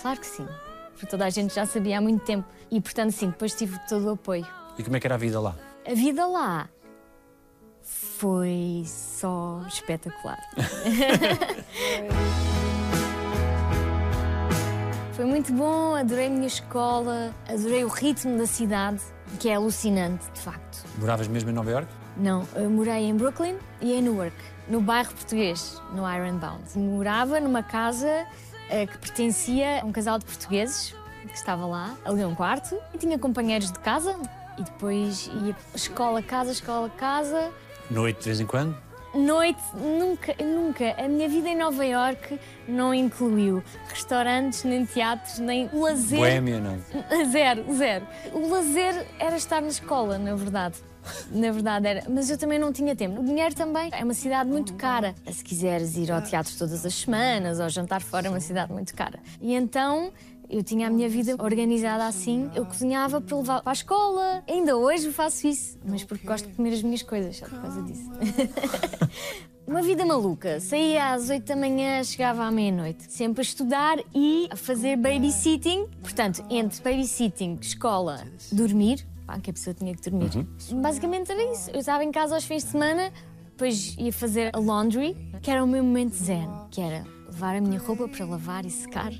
Claro 0.00 0.18
que 0.18 0.26
sim. 0.26 0.46
Porque 0.92 1.06
toda 1.06 1.24
a 1.24 1.30
gente 1.30 1.54
já 1.54 1.64
sabia 1.64 1.98
há 1.98 2.00
muito 2.00 2.24
tempo. 2.24 2.46
E 2.70 2.80
portanto, 2.80 3.12
sim, 3.12 3.30
depois 3.30 3.54
tive 3.54 3.78
todo 3.88 4.06
o 4.06 4.10
apoio. 4.10 4.46
E 4.76 4.82
como 4.82 4.96
é 4.96 5.00
que 5.00 5.06
era 5.06 5.14
a 5.14 5.18
vida 5.18 5.40
lá? 5.40 5.56
A 5.86 5.94
vida 5.94 6.26
lá 6.26 6.68
foi 7.80 8.82
só 8.86 9.62
espetacular. 9.68 10.38
foi 15.22 15.30
muito 15.30 15.52
bom, 15.52 15.94
adorei 15.94 16.26
a 16.26 16.30
minha 16.30 16.48
escola, 16.48 17.32
adorei 17.48 17.84
o 17.84 17.88
ritmo 17.88 18.36
da 18.36 18.44
cidade, 18.44 19.00
que 19.38 19.48
é 19.48 19.54
alucinante, 19.54 20.28
de 20.34 20.40
facto. 20.40 20.84
Moravas 20.98 21.28
mesmo 21.28 21.48
em 21.48 21.52
Nova 21.52 21.70
York? 21.70 21.88
Não, 22.16 22.44
eu 22.56 22.68
morei 22.68 23.04
em 23.04 23.14
Brooklyn 23.14 23.54
e 23.80 23.92
em 23.92 24.02
Newark, 24.02 24.34
no 24.66 24.80
bairro 24.80 25.14
português, 25.14 25.80
no 25.94 26.02
Ironbound. 26.12 26.76
Morava 26.76 27.38
numa 27.38 27.62
casa 27.62 28.26
eh, 28.68 28.84
que 28.84 28.98
pertencia 28.98 29.82
a 29.82 29.86
um 29.86 29.92
casal 29.92 30.18
de 30.18 30.24
portugueses 30.24 30.92
que 31.24 31.36
estava 31.36 31.66
lá, 31.66 31.94
aluguei 32.04 32.24
um 32.24 32.34
quarto 32.34 32.76
e 32.92 32.98
tinha 32.98 33.16
companheiros 33.16 33.70
de 33.70 33.78
casa 33.78 34.16
e 34.58 34.64
depois 34.64 35.30
ia 35.44 35.54
escola, 35.72 36.20
casa, 36.20 36.50
escola, 36.50 36.90
casa. 36.90 37.52
Noite 37.88 38.18
de 38.18 38.24
vez 38.24 38.40
em 38.40 38.46
quando? 38.46 38.76
Noite, 39.14 39.62
nunca, 39.74 40.34
nunca. 40.42 40.94
A 40.98 41.06
minha 41.06 41.28
vida 41.28 41.48
em 41.48 41.56
Nova 41.56 41.84
York 41.84 42.40
não 42.66 42.94
incluiu 42.94 43.62
restaurantes, 43.88 44.64
nem 44.64 44.86
teatros, 44.86 45.38
nem 45.38 45.68
lazer. 45.72 46.18
Boémia, 46.18 46.60
não. 46.60 46.78
Zero, 47.30 47.64
zero. 47.74 48.06
O 48.32 48.48
lazer 48.48 49.06
era 49.18 49.36
estar 49.36 49.60
na 49.60 49.68
escola, 49.68 50.18
na 50.18 50.34
verdade. 50.34 50.76
Na 51.30 51.50
verdade 51.50 51.86
era. 51.88 52.04
Mas 52.08 52.30
eu 52.30 52.38
também 52.38 52.58
não 52.58 52.72
tinha 52.72 52.94
tempo. 52.94 53.20
O 53.20 53.24
dinheiro 53.24 53.54
também 53.54 53.90
é 53.92 54.02
uma 54.02 54.14
cidade 54.14 54.48
muito 54.48 54.74
cara. 54.74 55.14
Se 55.30 55.42
quiseres 55.44 55.96
ir 55.96 56.10
ao 56.10 56.22
teatro 56.22 56.52
todas 56.56 56.86
as 56.86 56.94
semanas 56.94 57.60
ou 57.60 57.68
jantar 57.68 58.00
fora, 58.00 58.28
é 58.28 58.30
uma 58.30 58.40
cidade 58.40 58.72
muito 58.72 58.94
cara. 58.94 59.18
E 59.40 59.54
então 59.54 60.12
Eu 60.52 60.62
tinha 60.62 60.88
a 60.88 60.90
minha 60.90 61.08
vida 61.08 61.34
organizada 61.42 62.06
assim. 62.06 62.50
Eu 62.54 62.66
cozinhava 62.66 63.22
para 63.22 63.36
levar 63.38 63.62
para 63.62 63.70
a 63.70 63.72
escola. 63.72 64.44
Ainda 64.46 64.76
hoje 64.76 65.10
faço 65.10 65.46
isso, 65.46 65.78
mas 65.82 66.04
porque 66.04 66.26
gosto 66.26 66.46
de 66.46 66.54
comer 66.54 66.74
as 66.74 66.82
minhas 66.82 67.02
coisas, 67.02 67.38
só 67.38 67.46
por 67.46 67.58
causa 67.58 67.82
disso. 67.82 68.10
Uma 69.66 69.80
vida 69.80 70.04
maluca. 70.04 70.60
Saía 70.60 71.14
às 71.14 71.30
8 71.30 71.46
da 71.46 71.56
manhã, 71.56 72.04
chegava 72.04 72.44
à 72.44 72.50
meia-noite. 72.50 73.10
Sempre 73.10 73.40
a 73.40 73.42
estudar 73.42 73.96
e 74.14 74.46
a 74.50 74.56
fazer 74.56 74.98
babysitting. 74.98 75.86
Portanto, 76.02 76.44
entre 76.50 76.82
babysitting, 76.82 77.58
escola, 77.58 78.22
dormir. 78.52 79.06
Pá, 79.26 79.38
que 79.38 79.48
a 79.48 79.52
pessoa 79.54 79.72
tinha 79.72 79.94
que 79.94 80.10
dormir. 80.10 80.46
Basicamente 80.82 81.32
era 81.32 81.50
isso. 81.50 81.70
Eu 81.70 81.80
estava 81.80 82.04
em 82.04 82.12
casa 82.12 82.34
aos 82.34 82.44
fins 82.44 82.62
de 82.64 82.72
semana, 82.72 83.10
depois 83.46 83.96
ia 83.96 84.12
fazer 84.12 84.50
a 84.54 84.58
laundry, 84.58 85.16
que 85.40 85.50
era 85.50 85.64
o 85.64 85.66
meu 85.66 85.82
momento 85.82 86.14
zen, 86.14 86.46
que 86.70 86.82
era 86.82 87.06
levar 87.24 87.56
a 87.56 87.60
minha 87.60 87.78
roupa 87.80 88.06
para 88.06 88.26
lavar 88.26 88.66
e 88.66 88.70
secar. 88.70 89.12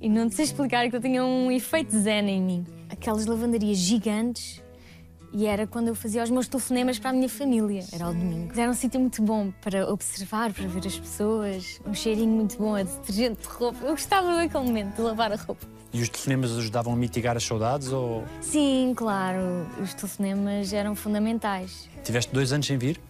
E 0.00 0.08
não 0.08 0.28
te 0.28 0.36
sei 0.36 0.44
explicar 0.44 0.88
que 0.88 0.96
eu 0.96 1.00
tinha 1.00 1.24
um 1.24 1.50
efeito 1.50 1.98
zen 1.98 2.28
em 2.28 2.40
mim. 2.42 2.66
Aquelas 2.88 3.26
lavanderias 3.26 3.78
gigantes 3.78 4.62
e 5.32 5.46
era 5.46 5.66
quando 5.66 5.88
eu 5.88 5.94
fazia 5.94 6.22
os 6.22 6.30
meus 6.30 6.48
telefonemas 6.48 6.98
para 6.98 7.10
a 7.10 7.12
minha 7.12 7.28
família. 7.28 7.84
Era 7.92 8.06
ao 8.06 8.14
domingo. 8.14 8.58
Era 8.58 8.70
um 8.70 8.74
sítio 8.74 8.98
muito 8.98 9.20
bom 9.22 9.52
para 9.60 9.90
observar, 9.92 10.52
para 10.52 10.66
ver 10.66 10.86
as 10.86 10.98
pessoas. 10.98 11.80
Um 11.86 11.92
cheirinho 11.92 12.30
muito 12.32 12.56
bom 12.56 12.74
a 12.74 12.82
detergente 12.82 13.42
de 13.42 13.48
roupa. 13.48 13.78
Eu 13.84 13.90
gostava 13.90 14.34
daquele 14.36 14.64
momento 14.64 14.94
de 14.96 15.02
lavar 15.02 15.32
a 15.32 15.36
roupa. 15.36 15.66
E 15.92 16.00
os 16.00 16.08
telefonemas 16.08 16.56
ajudavam 16.56 16.92
a 16.92 16.96
mitigar 16.96 17.36
as 17.36 17.42
saudades 17.44 17.92
ou 17.92 18.22
Sim, 18.40 18.92
claro, 18.96 19.66
os 19.82 19.94
telefonemas 19.94 20.72
eram 20.72 20.94
fundamentais. 20.94 21.88
tiveste 22.04 22.32
dois 22.32 22.52
anos 22.52 22.66
sem 22.66 22.78
vir? 22.78 23.00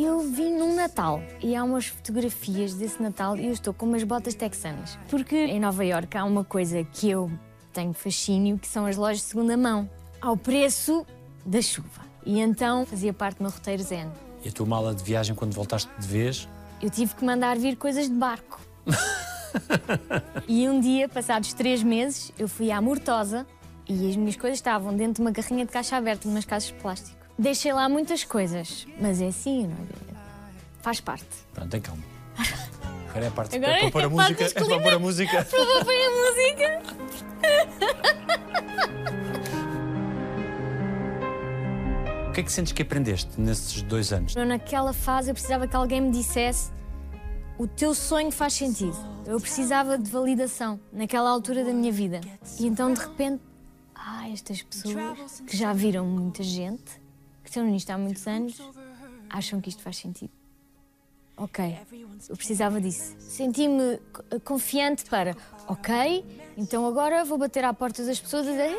Eu 0.00 0.20
vim 0.20 0.56
num 0.56 0.76
Natal 0.76 1.20
e 1.42 1.56
há 1.56 1.64
umas 1.64 1.88
fotografias 1.88 2.72
desse 2.72 3.02
Natal 3.02 3.36
e 3.36 3.46
eu 3.46 3.52
estou 3.52 3.74
com 3.74 3.84
umas 3.84 4.04
botas 4.04 4.32
texanas. 4.32 4.96
Porque 5.10 5.34
em 5.34 5.58
Nova 5.58 5.84
Iorque 5.84 6.16
há 6.16 6.24
uma 6.24 6.44
coisa 6.44 6.84
que 6.84 7.10
eu 7.10 7.28
tenho 7.72 7.92
fascínio, 7.92 8.60
que 8.60 8.68
são 8.68 8.86
as 8.86 8.96
lojas 8.96 9.18
de 9.18 9.24
segunda 9.24 9.56
mão, 9.56 9.90
ao 10.20 10.36
preço 10.36 11.04
da 11.44 11.60
chuva. 11.60 12.02
E 12.24 12.38
então 12.38 12.86
fazia 12.86 13.12
parte 13.12 13.38
do 13.38 13.42
meu 13.42 13.50
roteiro 13.50 13.82
zen. 13.82 14.08
E 14.44 14.48
a 14.48 14.52
tua 14.52 14.66
mala 14.66 14.94
de 14.94 15.02
viagem 15.02 15.34
quando 15.34 15.52
voltaste 15.52 15.90
de 15.98 16.06
vez? 16.06 16.48
Eu 16.80 16.90
tive 16.90 17.16
que 17.16 17.24
mandar 17.24 17.58
vir 17.58 17.74
coisas 17.74 18.08
de 18.08 18.14
barco. 18.14 18.60
e 20.46 20.68
um 20.68 20.78
dia, 20.78 21.08
passados 21.08 21.52
três 21.54 21.82
meses, 21.82 22.30
eu 22.38 22.46
fui 22.46 22.70
à 22.70 22.80
Mortosa 22.80 23.44
e 23.88 24.08
as 24.08 24.14
minhas 24.14 24.36
coisas 24.36 24.58
estavam 24.58 24.96
dentro 24.96 25.14
de 25.14 25.22
uma 25.22 25.32
garrinha 25.32 25.66
de 25.66 25.72
caixa 25.72 25.96
aberta, 25.96 26.28
numas 26.28 26.44
caixas 26.44 26.68
de 26.68 26.74
plástico. 26.74 27.17
Deixei 27.38 27.72
lá 27.72 27.88
muitas 27.88 28.24
coisas, 28.24 28.86
mas 29.00 29.20
é 29.20 29.28
assim, 29.28 29.68
não 29.68 29.76
é? 29.76 30.18
Faz 30.82 31.00
parte. 31.00 31.26
Pronto, 31.54 31.70
tem 31.70 31.80
calma. 31.80 32.02
Agora 33.08 33.24
é 33.24 33.28
a 33.28 33.30
parte 33.30 33.56
Agora 33.56 33.72
é 33.72 33.80
para 33.80 33.90
pôr 33.90 34.00
é 34.00 34.04
a 34.04 34.06
a 34.06 34.10
música. 34.10 34.44
É 34.44 34.50
para 34.50 34.80
pôr 34.80 34.92
a 34.92 34.98
música. 34.98 35.44
Prova 35.50 35.84
bem 35.84 36.06
a 36.06 36.10
música. 36.10 36.82
O 42.28 42.32
que 42.32 42.40
é 42.40 42.42
que 42.44 42.52
sentes 42.52 42.72
que 42.72 42.82
aprendeste 42.82 43.40
nesses 43.40 43.82
dois 43.82 44.12
anos? 44.12 44.36
Eu, 44.36 44.46
naquela 44.46 44.92
fase, 44.92 45.30
eu 45.30 45.34
precisava 45.34 45.66
que 45.66 45.74
alguém 45.74 46.00
me 46.00 46.10
dissesse 46.10 46.70
o 47.58 47.66
teu 47.66 47.94
sonho 47.94 48.30
faz 48.30 48.52
sentido. 48.52 48.96
Eu 49.26 49.40
precisava 49.40 49.98
de 49.98 50.08
validação 50.08 50.78
naquela 50.92 51.28
altura 51.28 51.64
da 51.64 51.72
minha 51.72 51.90
vida. 51.90 52.20
E 52.58 52.66
então, 52.66 52.92
de 52.92 53.00
repente, 53.00 53.42
ah, 53.94 54.28
estas 54.30 54.62
pessoas 54.62 55.40
que 55.46 55.56
já 55.56 55.72
viram 55.72 56.06
muita 56.06 56.42
gente, 56.42 57.00
que 57.48 57.56
estão 57.58 57.64
nisto 57.66 57.90
há 57.90 57.98
muitos 57.98 58.26
anos, 58.26 58.60
acham 59.30 59.60
que 59.60 59.68
isto 59.70 59.82
faz 59.82 59.96
sentido. 59.96 60.30
Ok, 61.36 61.78
eu 62.28 62.36
precisava 62.36 62.80
disso. 62.80 63.14
Senti-me 63.18 63.98
co- 64.12 64.40
confiante 64.44 65.04
para, 65.04 65.36
ok, 65.68 66.24
então 66.56 66.84
agora 66.86 67.24
vou 67.24 67.38
bater 67.38 67.64
à 67.64 67.72
porta 67.72 68.04
das 68.04 68.18
pessoas 68.18 68.46
e 68.46 68.50
dizer: 68.50 68.74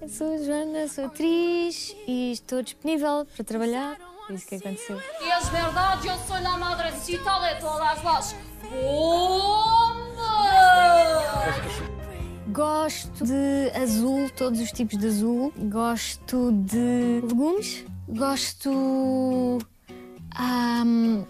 Eu 0.00 0.08
sou 0.08 0.34
a 0.34 0.38
Joana, 0.38 0.88
sou 0.88 1.06
atriz 1.06 1.96
e 2.06 2.30
estou 2.32 2.62
disponível 2.62 3.26
para 3.34 3.44
trabalhar. 3.44 3.96
Foi 4.26 4.36
isso 4.36 4.46
que 4.46 4.54
aconteceu. 4.56 4.96
Y 5.20 5.28
es 5.40 5.48
verdad, 5.50 6.00
yo 6.02 6.16
soy 6.26 6.40
la 6.42 6.56
madrecita 6.56 7.38
de 7.40 7.60
todas 7.60 8.02
las 8.04 8.34
bombas. 8.72 9.46
Gosto 12.48 13.24
de 13.24 13.70
azul, 13.74 14.30
todos 14.30 14.60
os 14.60 14.70
tipos 14.70 14.98
de 14.98 15.06
azul. 15.08 15.52
Gosto 15.56 16.52
de 16.52 17.20
legumes. 17.26 17.84
Gosto. 18.08 19.58
ahm, 20.36 21.24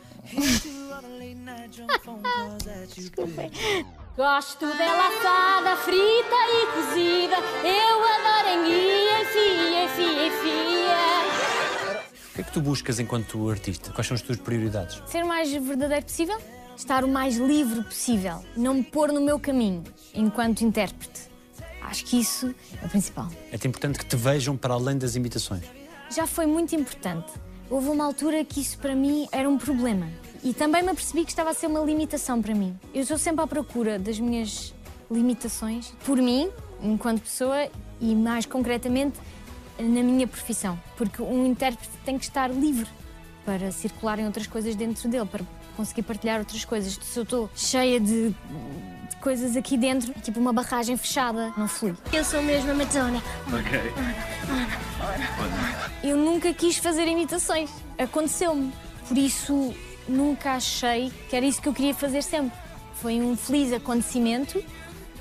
Desculpem. 2.95 3.51
Gosto 4.17 4.67
dela 4.67 5.09
assada, 5.09 5.77
frita 5.77 6.37
e 6.49 6.67
cozida. 6.73 7.37
Eu 7.63 7.99
adoro 8.03 8.49
enguia, 8.61 9.23
enfia, 9.23 9.85
enfia, 9.85 10.27
enfia. 10.27 10.97
O 12.31 12.35
que 12.35 12.41
é 12.41 12.45
que 12.45 12.53
tu 12.53 12.61
buscas 12.63 12.99
enquanto 12.99 13.49
artista? 13.51 13.93
Quais 13.93 14.07
são 14.07 14.15
as 14.15 14.23
tuas 14.23 14.39
prioridades? 14.39 15.03
Ser 15.07 15.23
o 15.23 15.29
mais 15.29 15.53
verdadeiro 15.53 16.05
possível. 16.07 16.39
Estar 16.77 17.05
o 17.05 17.09
mais 17.09 17.37
livre 17.37 17.83
possível. 17.83 18.45
Não 18.55 18.75
me 18.75 18.83
pôr 18.83 19.11
no 19.11 19.21
meu 19.21 19.41
caminho 19.41 19.83
enquanto 20.15 20.61
intérprete. 20.61 21.23
Acho 21.81 22.05
que 22.05 22.21
isso 22.21 22.55
é 22.83 22.85
o 22.85 22.89
principal. 22.89 23.29
É-te 23.51 23.67
importante 23.67 23.99
que 23.99 24.05
te 24.05 24.15
vejam 24.15 24.57
para 24.57 24.75
além 24.75 24.99
das 24.99 25.17
imitações. 25.17 25.65
já 26.11 26.27
foi 26.27 26.47
muito 26.47 26.75
importante. 26.75 27.33
Houve 27.71 27.89
uma 27.89 28.05
altura 28.05 28.45
que 28.45 28.61
isso 28.61 28.79
para 28.79 28.95
mim 28.95 29.27
era 29.33 29.49
um 29.49 29.57
problema. 29.57 30.09
E 30.45 30.53
também 30.53 30.83
me 30.83 30.91
apercebi 30.91 31.25
que 31.25 31.31
estava 31.31 31.51
a 31.51 31.55
ser 31.55 31.67
uma 31.67 31.81
limitação 31.81 32.43
para 32.43 32.55
mim. 32.55 32.79
Eu 32.95 33.03
estou 33.03 33.19
sempre 33.19 33.43
à 33.43 33.47
procura 33.47 33.99
das 33.99 34.21
minhas 34.21 34.75
limitações, 35.11 35.93
por 36.05 36.19
mim, 36.19 36.51
enquanto 36.83 37.23
pessoa, 37.23 37.69
e 38.01 38.15
mais 38.15 38.45
concretamente 38.45 39.19
na 39.79 40.03
minha 40.03 40.27
profissão. 40.29 40.79
Porque 40.97 41.23
um 41.23 41.47
intérprete 41.47 41.91
tem 42.05 42.19
que 42.19 42.25
estar 42.25 42.51
livre 42.51 42.89
para 43.45 43.73
circular 43.73 44.19
em 44.19 44.27
outras 44.27 44.47
coisas 44.47 44.75
dentro 44.77 45.09
dele, 45.09 45.27
para 45.27 45.43
conseguir 45.77 46.03
partilhar 46.03 46.39
outras 46.39 46.65
coisas. 46.65 46.99
Se 47.03 47.19
eu 47.19 47.23
estou 47.23 47.51
cheia 47.55 48.01
de, 48.01 48.31
de 48.31 49.17
coisas 49.21 49.57
aqui 49.57 49.77
dentro, 49.77 50.13
tipo 50.23 50.41
uma 50.41 50.53
barragem 50.53 50.97
fechada, 50.97 51.53
não 51.57 51.69
flui. 51.69 51.95
Eu 52.13 52.25
sou 52.25 52.43
mesmo 52.43 52.71
a 52.71 52.75
Madonna. 52.75 53.23
Eu 56.03 56.17
nunca 56.17 56.53
quis 56.55 56.79
fazer 56.79 57.07
imitações. 57.07 57.71
Aconteceu-me. 57.99 58.73
Por 59.07 59.17
isso, 59.17 59.75
nunca 60.09 60.53
achei 60.53 61.13
que 61.29 61.37
era 61.37 61.45
isso 61.47 61.61
que 61.61 61.69
eu 61.69 61.73
queria 61.73 61.95
fazer 61.95 62.23
sempre. 62.23 62.57
Foi 62.95 63.21
um 63.21 63.37
feliz 63.37 63.73
acontecimento, 63.73 64.63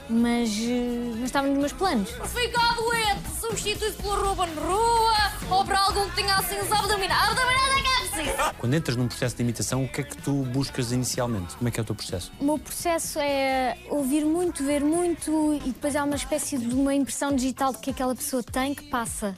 mas, 0.10 0.50
eh, 0.62 1.12
mas 1.16 1.26
estava 1.26 1.48
nos 1.48 1.58
meus 1.58 1.74
planos. 1.74 2.10
Ficar 2.10 2.76
doente, 2.76 3.40
substituído 3.40 3.96
pela 4.02 4.16
roupa 4.16 4.46
na 4.48 4.62
rua 4.62 5.32
ou 5.50 5.66
para 5.66 5.80
algum 5.80 6.10
que 6.10 6.16
tenha 6.16 6.36
assim 6.36 6.58
os 6.60 6.72
abdominais. 6.72 7.30
Abdominais 7.30 7.78
é 7.78 7.82
que 7.82 7.88
é. 7.88 7.95
Quando 8.58 8.74
entras 8.74 8.96
num 8.98 9.08
processo 9.08 9.36
de 9.36 9.44
imitação, 9.44 9.84
o 9.84 9.88
que 9.88 10.02
é 10.02 10.04
que 10.04 10.18
tu 10.18 10.32
buscas 10.32 10.92
inicialmente? 10.92 11.56
Como 11.56 11.68
é 11.68 11.72
que 11.72 11.80
é 11.80 11.84
o 11.84 11.86
teu 11.86 11.96
processo? 11.96 12.32
O 12.40 12.44
meu 12.46 12.58
processo 12.58 13.20
é 13.20 13.78
ouvir 13.90 14.26
muito, 14.26 14.64
ver 14.64 14.84
muito 14.84 15.60
e 15.66 15.70
depois 15.72 15.96
há 15.96 16.04
uma 16.04 16.16
espécie 16.16 16.58
de 16.58 16.74
uma 16.74 16.94
impressão 16.94 17.36
digital 17.36 17.74
de 17.74 17.80
que 17.80 17.92
aquela 17.92 18.16
pessoa 18.16 18.42
tem 18.44 18.74
que 18.74 18.84
passa. 18.84 19.36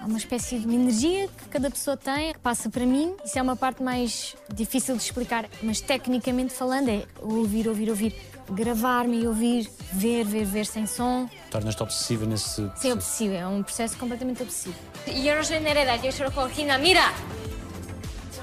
Há 0.00 0.06
uma 0.06 0.16
espécie 0.16 0.58
de 0.58 0.74
energia 0.74 1.28
que 1.28 1.48
cada 1.50 1.70
pessoa 1.70 1.94
tem, 1.94 2.32
que 2.32 2.38
passa 2.38 2.70
para 2.70 2.86
mim. 2.86 3.14
Isso 3.22 3.38
é 3.38 3.42
uma 3.42 3.54
parte 3.54 3.82
mais 3.82 4.34
difícil 4.54 4.96
de 4.96 5.02
explicar, 5.02 5.46
mas 5.62 5.82
tecnicamente 5.82 6.54
falando 6.54 6.88
é 6.88 7.04
ouvir, 7.20 7.68
ouvir, 7.68 7.90
ouvir. 7.90 8.14
Gravar-me 8.50 9.20
e 9.22 9.26
ouvir, 9.28 9.70
ver, 9.92 10.24
ver, 10.24 10.44
ver 10.44 10.66
sem 10.66 10.84
som. 10.86 11.28
Tornas-te 11.50 11.82
obsessiva 11.82 12.24
nesse 12.26 12.48
Sim, 12.48 12.68
processo. 12.68 12.92
obsessivo, 12.94 13.34
é 13.34 13.46
um 13.46 13.62
processo 13.62 13.96
completamente 13.98 14.42
obsessivo. 14.42 14.74
Yo 15.06 15.36
no 15.36 15.44
soy 15.44 15.60
Nereda, 15.60 15.96
yo 15.96 16.10
soy 16.10 16.30
Georgina. 16.32 16.76
Mira, 16.78 17.12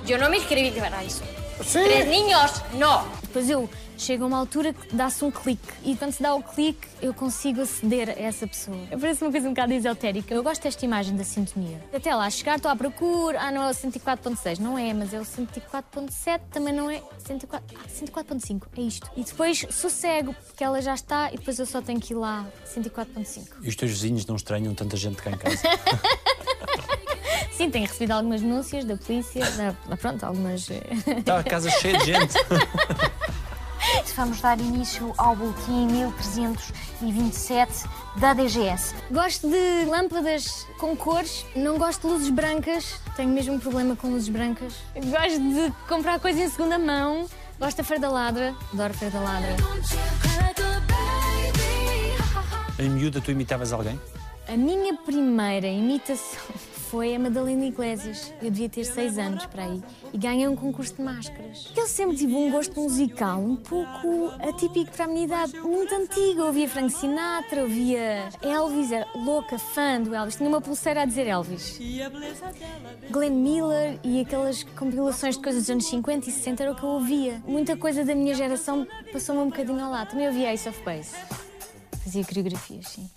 yo 0.07 0.17
no 0.17 0.29
me 0.29 0.37
inscribí 0.37 0.71
para 0.71 1.03
eso. 1.03 1.21
Tres 1.73 2.07
niños, 2.07 2.63
no. 2.73 3.03
Depois 3.23 3.49
eu 3.49 3.69
chego 3.97 4.23
a 4.23 4.27
uma 4.27 4.37
altura 4.37 4.71
que 4.73 4.95
dá-se 4.95 5.25
um 5.25 5.31
clique 5.31 5.67
e 5.83 5.95
quando 5.95 6.13
se 6.13 6.21
dá 6.21 6.33
o 6.33 6.41
clique 6.41 6.87
eu 7.01 7.13
consigo 7.13 7.61
aceder 7.61 8.09
a 8.09 8.13
essa 8.13 8.47
pessoa. 8.47 8.77
Parece 8.89 9.23
uma 9.23 9.31
coisa 9.31 9.47
um 9.47 9.51
bocado 9.51 9.73
esotérica. 9.73 10.33
Eu 10.33 10.43
gosto 10.43 10.63
desta 10.63 10.85
imagem 10.85 11.15
da 11.15 11.23
sintonia. 11.23 11.83
Até 11.93 12.15
lá 12.15 12.29
chegar, 12.29 12.55
estou 12.55 12.71
à 12.71 12.75
procura. 12.75 13.39
Ah, 13.41 13.51
não 13.51 13.63
é 13.63 13.69
o 13.69 13.73
104.6. 13.73 14.59
Não 14.59 14.77
é, 14.77 14.93
mas 14.93 15.13
é 15.13 15.19
o 15.19 15.23
104.7. 15.23 16.41
Também 16.51 16.73
não 16.73 16.89
é 16.89 17.01
104. 17.25 17.77
Ah, 17.77 17.87
104.5. 17.89 18.61
É 18.77 18.81
isto. 18.81 19.11
E 19.17 19.23
depois 19.23 19.65
sossego, 19.71 20.33
porque 20.45 20.63
ela 20.63 20.81
já 20.81 20.93
está 20.93 21.33
e 21.33 21.37
depois 21.37 21.59
eu 21.59 21.65
só 21.65 21.81
tenho 21.81 21.99
que 21.99 22.13
ir 22.13 22.17
lá 22.17 22.45
104.5. 22.73 23.47
E 23.61 23.67
os 23.67 23.75
teus 23.75 23.91
vizinhos 23.91 24.25
não 24.25 24.35
estranham 24.37 24.73
tanta 24.73 24.95
gente 24.95 25.21
cá 25.21 25.31
em 25.31 25.37
casa? 25.37 25.57
Sim, 27.57 27.69
tenho 27.71 27.85
recebido 27.87 28.11
algumas 28.11 28.41
denúncias 28.41 28.85
da 28.85 28.95
polícia. 28.95 29.43
Da, 29.87 29.97
pronto, 29.97 30.23
algumas. 30.23 30.69
eh, 30.69 30.83
Está 31.19 31.39
a 31.39 31.43
casa 31.43 31.69
cheia 31.71 31.97
de 31.97 32.05
gente. 32.05 32.33
Vamos 34.15 34.41
dar 34.41 34.59
início 34.59 35.13
ao 35.17 35.35
boletim 35.35 35.85
1327 35.87 37.83
da 38.17 38.33
DGS. 38.33 38.93
Gosto 39.11 39.47
de 39.47 39.85
lâmpadas 39.85 40.65
com 40.79 40.95
cores, 40.95 41.45
não 41.55 41.77
gosto 41.77 42.01
de 42.07 42.13
luzes 42.13 42.29
brancas, 42.31 42.99
tenho 43.15 43.29
mesmo 43.29 43.53
um 43.55 43.59
problema 43.59 43.95
com 43.95 44.09
luzes 44.09 44.27
brancas. 44.29 44.73
Gosto 44.95 45.39
de 45.39 45.71
comprar 45.87 46.19
coisa 46.19 46.39
em 46.43 46.49
segunda 46.49 46.77
mão, 46.79 47.27
gosto 47.59 47.77
da 47.77 47.83
Feira 47.83 48.01
da 48.01 48.09
Ladra, 48.09 48.55
adoro 48.73 48.91
a 48.91 48.97
Feira 48.97 49.13
da 49.13 49.23
Ladra. 49.23 49.55
Em 52.79 52.89
miúda, 52.89 53.21
tu 53.21 53.31
imitavas 53.31 53.71
alguém? 53.71 53.99
A 54.47 54.57
minha 54.57 54.95
primeira 54.95 55.67
imitação 55.67 56.39
foi 56.89 57.15
a 57.15 57.19
Madalena 57.19 57.65
Iglesias. 57.65 58.33
Eu 58.41 58.49
devia 58.49 58.69
ter 58.69 58.85
seis 58.85 59.17
anos 59.17 59.45
para 59.45 59.63
aí. 59.63 59.83
E 60.13 60.17
ganhei 60.17 60.47
um 60.47 60.55
concurso 60.55 60.95
de 60.95 61.01
máscaras. 61.01 61.71
Eu 61.75 61.85
sempre 61.87 62.15
tive 62.15 62.33
um 62.33 62.49
gosto 62.51 62.79
musical 62.79 63.39
um 63.39 63.55
pouco 63.55 64.31
atípico 64.39 64.91
para 64.91 65.05
a 65.05 65.07
minha 65.07 65.25
idade. 65.25 65.59
Muito 65.59 65.93
antigo. 65.93 66.41
Eu 66.41 66.45
ouvia 66.47 66.67
Frank 66.69 66.91
Sinatra, 66.91 67.63
ouvia 67.63 68.29
Elvis, 68.41 68.91
era 68.91 69.07
louca, 69.15 69.59
fã 69.59 70.01
do 70.01 70.15
Elvis. 70.15 70.35
Tinha 70.35 70.47
uma 70.47 70.61
pulseira 70.61 71.01
a 71.01 71.05
dizer 71.05 71.27
Elvis. 71.27 71.79
Glenn 73.11 73.31
Miller 73.31 73.99
e 74.03 74.21
aquelas 74.21 74.63
compilações 74.63 75.35
de 75.35 75.43
coisas 75.43 75.63
dos 75.63 75.69
anos 75.69 75.85
50 75.87 76.29
e 76.29 76.31
60 76.31 76.63
era 76.63 76.71
o 76.71 76.75
que 76.75 76.83
eu 76.83 76.89
ouvia. 76.89 77.41
Muita 77.45 77.75
coisa 77.75 78.05
da 78.05 78.15
minha 78.15 78.33
geração 78.33 78.87
passou-me 79.11 79.41
um 79.41 79.49
bocadinho 79.49 79.83
ao 79.83 79.91
lado. 79.91 80.11
Também 80.11 80.27
ouvia 80.27 80.53
Ace 80.53 80.67
of 80.69 80.81
Base. 80.83 81.11
Fazia 82.03 82.23
coreografias, 82.23 82.87
sim. 82.87 83.09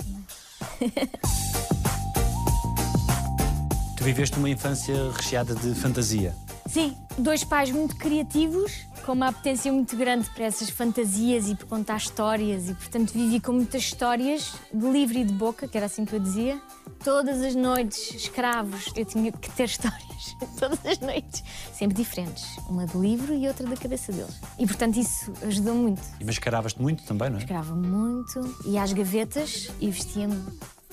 Tu 4.00 4.04
viveste 4.04 4.38
uma 4.38 4.49
infância 4.49 5.12
recheada 5.12 5.54
de 5.54 5.75
fantasia. 5.75 6.35
Sim, 6.66 6.97
dois 7.19 7.45
pais 7.45 7.71
muito 7.71 7.97
criativos, 7.97 8.87
com 9.04 9.12
uma 9.12 9.28
apetência 9.28 9.71
muito 9.71 9.95
grande 9.95 10.26
para 10.30 10.47
essas 10.47 10.71
fantasias 10.71 11.50
e 11.50 11.54
por 11.54 11.66
contar 11.66 11.99
histórias, 11.99 12.71
e 12.71 12.75
portanto 12.75 13.12
vivi 13.12 13.38
com 13.40 13.52
muitas 13.52 13.83
histórias, 13.83 14.54
de 14.73 14.90
livro 14.90 15.19
e 15.19 15.25
de 15.25 15.35
boca, 15.35 15.69
que 15.69 15.76
era 15.76 15.85
assim 15.85 16.07
que 16.07 16.14
eu 16.14 16.19
dizia. 16.19 16.59
Todas 17.04 17.42
as 17.42 17.54
noites, 17.54 18.14
escravos, 18.14 18.90
eu 18.97 19.04
tinha 19.04 19.30
que 19.33 19.50
ter 19.50 19.64
histórias, 19.69 20.35
todas 20.59 20.78
as 20.87 20.99
noites, 21.00 21.45
sempre 21.75 21.95
diferentes, 21.95 22.57
uma 22.71 22.87
de 22.87 22.97
livro 22.97 23.35
e 23.35 23.47
outra 23.49 23.66
da 23.66 23.76
cabeça 23.76 24.11
deles. 24.12 24.40
E 24.59 24.66
portanto 24.66 24.97
isso 24.97 25.30
ajudou 25.42 25.75
muito. 25.75 26.00
E 26.19 26.25
mascaravas-te 26.25 26.80
muito 26.80 27.02
também, 27.02 27.28
não 27.28 27.37
é? 27.37 27.40
Escrava 27.40 27.75
muito, 27.75 28.57
ia 28.64 28.83
às 28.83 28.95
gavetas 28.95 29.69
e 29.78 29.90
vestia-me, 29.90 30.42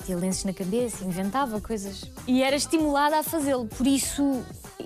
tinha 0.08 0.18
lenços 0.18 0.44
na 0.44 0.54
cabeça, 0.54 1.04
inventava 1.04 1.60
coisas. 1.60 2.10
E 2.26 2.42
era 2.42 2.56
estimulada 2.56 3.18
a 3.18 3.22
fazê-lo, 3.22 3.66
por 3.66 3.86
isso 3.86 4.42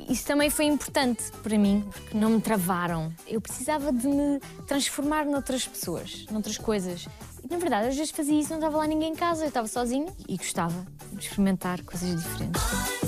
isso 0.08 0.26
também 0.26 0.50
foi 0.50 0.64
importante 0.64 1.30
para 1.42 1.56
mim, 1.56 1.84
porque 1.92 2.16
não 2.16 2.30
me 2.30 2.40
travaram. 2.40 3.12
Eu 3.26 3.40
precisava 3.40 3.92
de 3.92 4.08
me 4.08 4.40
transformar 4.66 5.24
noutras 5.24 5.66
pessoas, 5.66 6.26
noutras 6.30 6.58
coisas. 6.58 7.06
E 7.44 7.48
na 7.48 7.58
verdade, 7.58 7.88
às 7.88 7.96
vezes 7.96 8.10
fazia 8.10 8.38
isso, 8.38 8.50
não 8.50 8.58
estava 8.58 8.78
lá 8.78 8.86
ninguém 8.86 9.12
em 9.12 9.16
casa, 9.16 9.44
eu 9.44 9.48
estava 9.48 9.68
sozinha 9.68 10.12
e 10.28 10.36
gostava 10.36 10.86
de 11.12 11.26
experimentar 11.26 11.82
coisas 11.82 12.20
diferentes. 12.20 13.01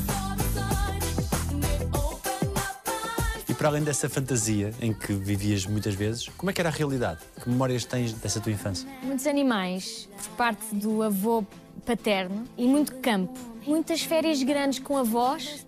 Para 3.64 3.70
além 3.70 3.82
dessa 3.82 4.10
fantasia 4.10 4.74
em 4.78 4.92
que 4.92 5.14
vivias 5.14 5.64
muitas 5.64 5.94
vezes, 5.94 6.28
como 6.36 6.50
é 6.50 6.52
que 6.52 6.60
era 6.60 6.68
a 6.68 6.72
realidade? 6.72 7.20
Que 7.42 7.48
memórias 7.48 7.82
tens 7.86 8.12
dessa 8.12 8.38
tua 8.38 8.52
infância? 8.52 8.86
Muitos 9.02 9.26
animais, 9.26 10.06
por 10.18 10.28
parte 10.36 10.74
do 10.74 11.02
avô 11.02 11.42
paterno, 11.86 12.44
e 12.58 12.66
muito 12.66 12.94
campo. 12.96 13.32
Muitas 13.66 14.02
férias 14.02 14.42
grandes 14.42 14.80
com 14.80 14.98
avós, 14.98 15.66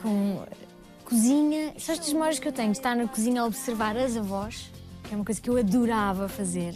com 0.00 0.46
cozinha. 1.04 1.74
São 1.76 1.94
estas 1.94 2.10
memórias 2.10 2.38
que 2.38 2.48
eu 2.48 2.52
tenho 2.52 2.72
de 2.72 2.78
estar 2.78 2.96
na 2.96 3.06
cozinha 3.06 3.42
a 3.42 3.44
observar 3.44 3.98
as 3.98 4.16
avós, 4.16 4.70
que 5.04 5.12
é 5.12 5.16
uma 5.16 5.24
coisa 5.26 5.42
que 5.42 5.50
eu 5.50 5.58
adorava 5.58 6.26
fazer. 6.26 6.74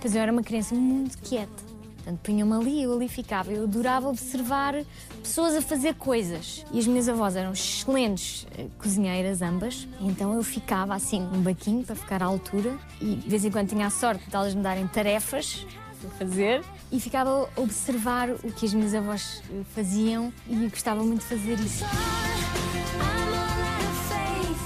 Pois 0.00 0.12
eu 0.12 0.20
era 0.20 0.32
uma 0.32 0.42
criança 0.42 0.74
muito 0.74 1.16
quieta. 1.18 1.67
Portanto, 2.08 2.20
punham-me 2.22 2.54
ali 2.54 2.82
eu 2.82 2.92
ali 2.94 3.06
ficava. 3.06 3.52
Eu 3.52 3.64
adorava 3.64 4.08
observar 4.08 4.74
pessoas 5.22 5.54
a 5.54 5.60
fazer 5.60 5.94
coisas. 5.94 6.64
E 6.72 6.78
as 6.78 6.86
minhas 6.86 7.06
avós 7.06 7.36
eram 7.36 7.52
excelentes 7.52 8.46
eh, 8.56 8.66
cozinheiras, 8.78 9.42
ambas. 9.42 9.86
Então 10.00 10.32
eu 10.32 10.42
ficava 10.42 10.94
assim, 10.94 11.20
num 11.20 11.42
baquinho 11.42 11.84
para 11.84 11.94
ficar 11.94 12.22
à 12.22 12.26
altura. 12.26 12.78
E 12.98 13.16
de 13.16 13.28
vez 13.28 13.44
em 13.44 13.50
quando 13.50 13.68
tinha 13.68 13.86
a 13.86 13.90
sorte 13.90 14.26
de 14.26 14.34
elas 14.34 14.54
me 14.54 14.62
darem 14.62 14.86
tarefas 14.86 15.66
para 16.00 16.10
fazer. 16.12 16.64
E 16.90 16.98
ficava 16.98 17.50
a 17.54 17.60
observar 17.60 18.30
o 18.30 18.52
que 18.52 18.64
as 18.64 18.72
minhas 18.72 18.94
avós 18.94 19.42
eh, 19.50 19.60
faziam 19.74 20.32
e 20.48 20.66
gostava 20.68 21.02
muito 21.02 21.20
de 21.20 21.26
fazer 21.26 21.60
isso. 21.60 21.84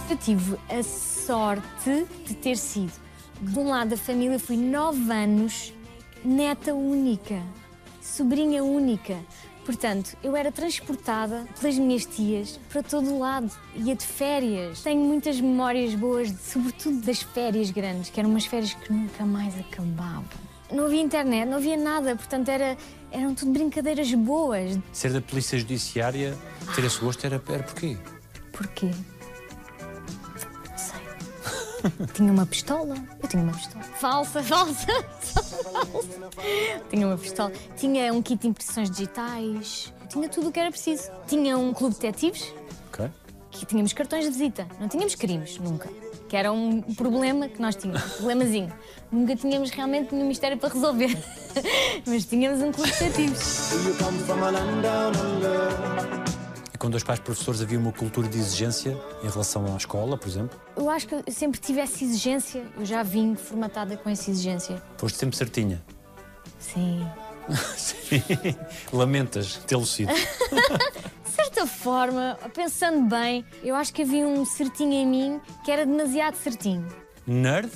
Eu 0.09 0.17
tive 0.17 0.57
a 0.69 0.83
sorte 0.85 2.07
de 2.25 2.35
ter 2.35 2.57
sido, 2.57 2.93
de 3.41 3.59
um 3.59 3.69
lado 3.69 3.89
da 3.89 3.97
família, 3.97 4.39
fui 4.39 4.57
nove 4.57 5.11
anos 5.11 5.73
neta 6.25 6.75
única, 6.75 7.43
sobrinha 8.01 8.63
única. 8.63 9.19
Portanto, 9.65 10.17
eu 10.25 10.37
era 10.37 10.51
transportada 10.51 11.47
pelas 11.61 11.79
minhas 11.79 12.05
tias 12.05 12.59
para 12.69 12.83
todo 12.83 13.13
o 13.13 13.19
lado, 13.21 13.51
ia 13.77 13.95
de 13.95 14.05
férias. 14.05 14.83
Tenho 14.83 15.01
muitas 15.01 15.41
memórias 15.41 15.95
boas, 15.95 16.35
sobretudo 16.41 17.01
das 17.03 17.23
férias 17.23 17.71
grandes, 17.71 18.11
que 18.11 18.19
eram 18.19 18.31
umas 18.31 18.45
férias 18.45 18.75
que 18.75 18.93
nunca 18.93 19.25
mais 19.25 19.57
acabavam. 19.59 20.25
Não 20.73 20.87
havia 20.87 21.01
internet, 21.01 21.47
não 21.47 21.59
havia 21.59 21.77
nada, 21.77 22.17
portanto 22.17 22.49
era, 22.49 22.77
eram 23.11 23.35
tudo 23.35 23.53
brincadeiras 23.53 24.13
boas. 24.15 24.79
Ser 24.93 25.13
da 25.13 25.21
polícia 25.21 25.59
judiciária, 25.59 26.37
ter 26.75 26.85
esse 26.85 26.99
gosto 26.99 27.25
era, 27.25 27.41
era 27.49 27.63
porquê? 27.63 27.97
Porquê? 28.51 28.91
Tinha 32.15 32.33
uma 32.33 32.47
pistola. 32.47 32.95
Eu 33.23 33.29
tinha 33.29 33.43
uma 33.43 33.53
pistola. 33.53 33.85
Falsa, 33.85 34.43
falsa, 34.43 34.87
falsa. 35.21 36.05
Tinha 36.91 37.07
uma 37.07 37.19
pistola. 37.19 37.53
Tinha 37.77 38.13
um 38.13 38.23
kit 38.23 38.41
de 38.43 38.49
impressões 38.49 38.91
digitais. 38.91 39.93
Tinha 40.09 40.29
tudo 40.29 40.49
o 40.49 40.53
que 40.53 40.61
era 40.61 40.71
preciso. 40.71 41.11
Tinha 41.27 41.57
um 41.57 41.73
clube 41.73 41.95
de 41.95 42.01
detetives, 42.03 42.53
Ok. 42.89 43.09
que 43.51 43.65
tínhamos 43.67 43.93
cartões 43.93 44.25
de 44.25 44.31
visita. 44.31 44.67
Não 44.79 44.89
tínhamos 44.89 45.15
crimes, 45.15 45.59
nunca. 45.59 45.89
Que 46.29 46.37
era 46.37 46.51
um 46.53 46.81
problema 46.95 47.49
que 47.49 47.61
nós 47.61 47.77
tínhamos, 47.77 48.03
um 48.05 48.09
problemazinho. 48.17 48.73
Nunca 49.11 49.37
tínhamos 49.37 49.71
realmente 49.71 50.15
nenhum 50.15 50.29
mistério 50.29 50.57
para 50.59 50.73
resolver. 50.73 51.19
Mas 52.07 52.25
tínhamos 52.25 52.63
um 52.63 52.73
clube 52.73 52.91
de 52.91 52.99
detetives. 52.99 53.71
Com 56.83 56.91
dois 56.91 57.05
pais 57.05 57.21
professores 57.21 57.63
havia 57.63 57.79
uma 57.79 57.93
cultura 57.93 58.27
de 58.27 58.37
exigência 58.37 59.01
em 59.23 59.29
relação 59.29 59.73
à 59.73 59.77
escola, 59.77 60.19
por 60.19 60.27
exemplo? 60.27 60.61
Eu 60.75 60.91
acho 60.91 61.07
que 61.07 61.15
eu 61.15 61.23
sempre 61.29 61.61
tive 61.61 61.79
essa 61.79 62.03
exigência. 62.03 62.65
Eu 62.77 62.85
já 62.85 63.05
vim 63.05 63.37
formatada 63.37 63.97
com 63.97 64.11
essa 64.11 64.29
exigência. 64.29 64.83
Foste 64.99 65.17
sempre 65.17 65.37
certinha. 65.37 65.81
Sim. 66.59 67.07
Sim. 67.79 68.21
Lamentas 68.93 69.59
tê-lo 69.65 69.87
sido. 69.87 70.11
De 71.25 71.31
certa 71.31 71.69
forma, 71.69 72.37
pensando 72.53 73.09
bem, 73.09 73.45
eu 73.63 73.77
acho 73.77 73.95
que 73.95 74.03
havia 74.03 74.27
um 74.27 74.45
certinho 74.45 74.93
em 74.93 75.07
mim 75.07 75.41
que 75.65 75.71
era 75.71 75.87
demasiado 75.87 76.35
certinho. 76.35 76.85
Nerd? 77.25 77.71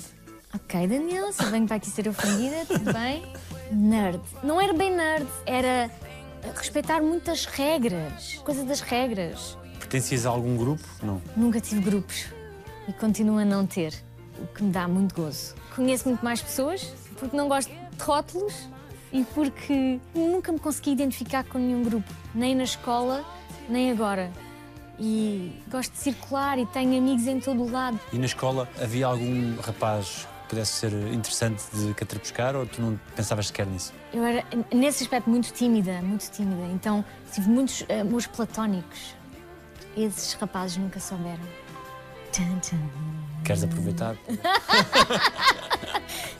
Ok, 0.53 0.85
Daniela, 0.85 1.31
se 1.31 1.45
venho 1.45 1.65
para 1.65 1.77
aqui 1.77 1.89
ser 1.89 2.09
ofendida, 2.09 2.65
tudo 2.67 2.91
bem. 2.91 3.23
Nerd. 3.71 4.19
Não 4.43 4.59
era 4.59 4.73
bem 4.73 4.93
nerd, 4.93 5.27
era 5.45 5.89
respeitar 6.55 7.01
muitas 7.01 7.45
regras, 7.45 8.41
coisa 8.43 8.63
das 8.63 8.81
regras. 8.81 9.57
Pertencias 9.79 10.25
a 10.25 10.29
algum 10.29 10.57
grupo? 10.57 10.83
Não. 11.03 11.21
Nunca 11.35 11.61
tive 11.61 11.81
grupos 11.81 12.25
e 12.87 12.93
continuo 12.93 13.37
a 13.37 13.45
não 13.45 13.65
ter, 13.65 13.93
o 14.39 14.47
que 14.47 14.63
me 14.63 14.71
dá 14.71 14.87
muito 14.87 15.15
gozo. 15.15 15.55
Conheço 15.75 16.07
muito 16.07 16.23
mais 16.23 16.41
pessoas 16.41 16.93
porque 17.17 17.35
não 17.35 17.47
gosto 17.47 17.69
de 17.69 18.03
rótulos 18.03 18.69
e 19.11 19.23
porque 19.33 19.99
nunca 20.13 20.51
me 20.51 20.59
consegui 20.59 20.91
identificar 20.91 21.43
com 21.43 21.57
nenhum 21.57 21.83
grupo, 21.83 22.11
nem 22.33 22.55
na 22.55 22.63
escola, 22.63 23.25
nem 23.69 23.91
agora. 23.91 24.31
E 24.99 25.61
gosto 25.69 25.91
de 25.91 25.99
circular 25.99 26.57
e 26.57 26.65
tenho 26.65 26.97
amigos 26.97 27.27
em 27.27 27.39
todo 27.39 27.63
o 27.63 27.71
lado. 27.71 27.99
E 28.11 28.17
na 28.17 28.25
escola 28.25 28.67
havia 28.81 29.05
algum 29.05 29.55
rapaz 29.61 30.27
que 30.43 30.49
pudesse 30.49 30.71
ser 30.73 30.93
interessante 31.13 31.63
de 31.73 31.93
catrapuscar 31.93 32.55
ou 32.55 32.65
tu 32.65 32.81
não 32.81 32.99
pensavas 33.15 33.47
sequer 33.47 33.67
nisso? 33.67 33.93
Eu 34.13 34.23
era, 34.23 34.43
nesse 34.73 35.03
aspecto, 35.03 35.29
muito 35.29 35.51
tímida, 35.51 36.01
muito 36.01 36.29
tímida. 36.31 36.65
Então 36.73 37.03
tive 37.33 37.49
muitos 37.49 37.83
amores 37.89 38.27
platónicos. 38.27 39.15
Esses 39.95 40.33
rapazes 40.33 40.77
nunca 40.77 40.99
souberam. 40.99 41.43
Queres 43.43 43.63
aproveitar? 43.63 44.15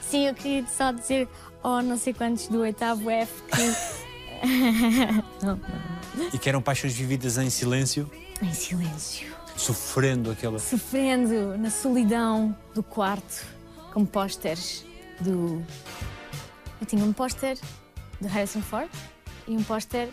Sim, 0.01 0.27
eu 0.27 0.33
queria 0.35 0.65
só 0.67 0.91
dizer, 0.91 1.27
oh, 1.63 1.81
não 1.81 1.97
sei 1.97 2.13
quantos 2.13 2.47
do 2.47 2.59
oitavo 2.61 3.09
F 3.09 3.33
que. 3.43 4.47
não, 5.45 5.55
não. 5.55 6.27
E 6.33 6.37
que 6.37 6.49
eram 6.49 6.61
paixões 6.61 6.93
vividas 6.93 7.37
em 7.37 7.49
silêncio, 7.49 8.09
Em 8.41 8.53
silêncio. 8.53 9.27
sofrendo 9.55 10.31
aquela. 10.31 10.59
Sofrendo 10.59 11.57
na 11.57 11.69
solidão 11.69 12.55
do 12.73 12.83
quarto, 12.83 13.45
com 13.93 14.05
pósteres 14.05 14.85
do. 15.19 15.63
Eu 16.79 16.87
tinha 16.87 17.03
um 17.03 17.13
póster 17.13 17.57
do 18.21 18.27
Harrison 18.27 18.61
Ford 18.61 18.89
e 19.47 19.55
um 19.55 19.63
póster 19.63 20.09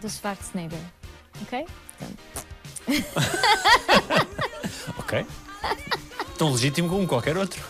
do 0.00 0.08
Schwarzenegger. 0.08 0.80
Ok? 1.42 1.66
Ok. 4.98 5.26
Tão 6.36 6.52
legítimo 6.52 6.88
como 6.88 7.06
qualquer 7.06 7.36
outro. 7.36 7.62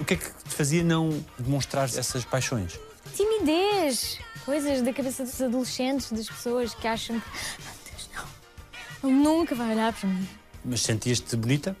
O 0.00 0.04
que 0.04 0.14
é 0.14 0.16
que 0.16 0.24
te 0.24 0.54
fazia 0.54 0.82
não 0.84 1.24
demonstrar 1.38 1.84
essas 1.84 2.24
paixões? 2.24 2.78
timidez! 3.14 4.18
Coisas 4.44 4.80
da 4.82 4.92
cabeça 4.92 5.24
dos 5.24 5.40
adolescentes, 5.42 6.12
das 6.12 6.28
pessoas 6.28 6.74
que 6.74 6.86
acham 6.86 7.20
que. 7.20 7.28
Meu 7.28 7.74
Deus, 7.90 8.10
não. 8.14 9.10
Ele 9.10 9.18
nunca 9.18 9.54
vai 9.54 9.72
olhar 9.72 9.92
para 9.92 10.08
mim. 10.08 10.28
Mas 10.64 10.80
sentias-te 10.82 11.36
bonita? 11.36 11.76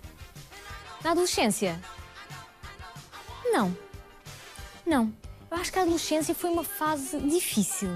Na 1.02 1.12
adolescência? 1.12 1.80
Não. 3.52 3.76
Não. 4.86 5.12
Eu 5.50 5.56
acho 5.56 5.72
que 5.72 5.78
a 5.78 5.82
adolescência 5.82 6.34
foi 6.34 6.50
uma 6.50 6.64
fase 6.64 7.18
difícil. 7.20 7.90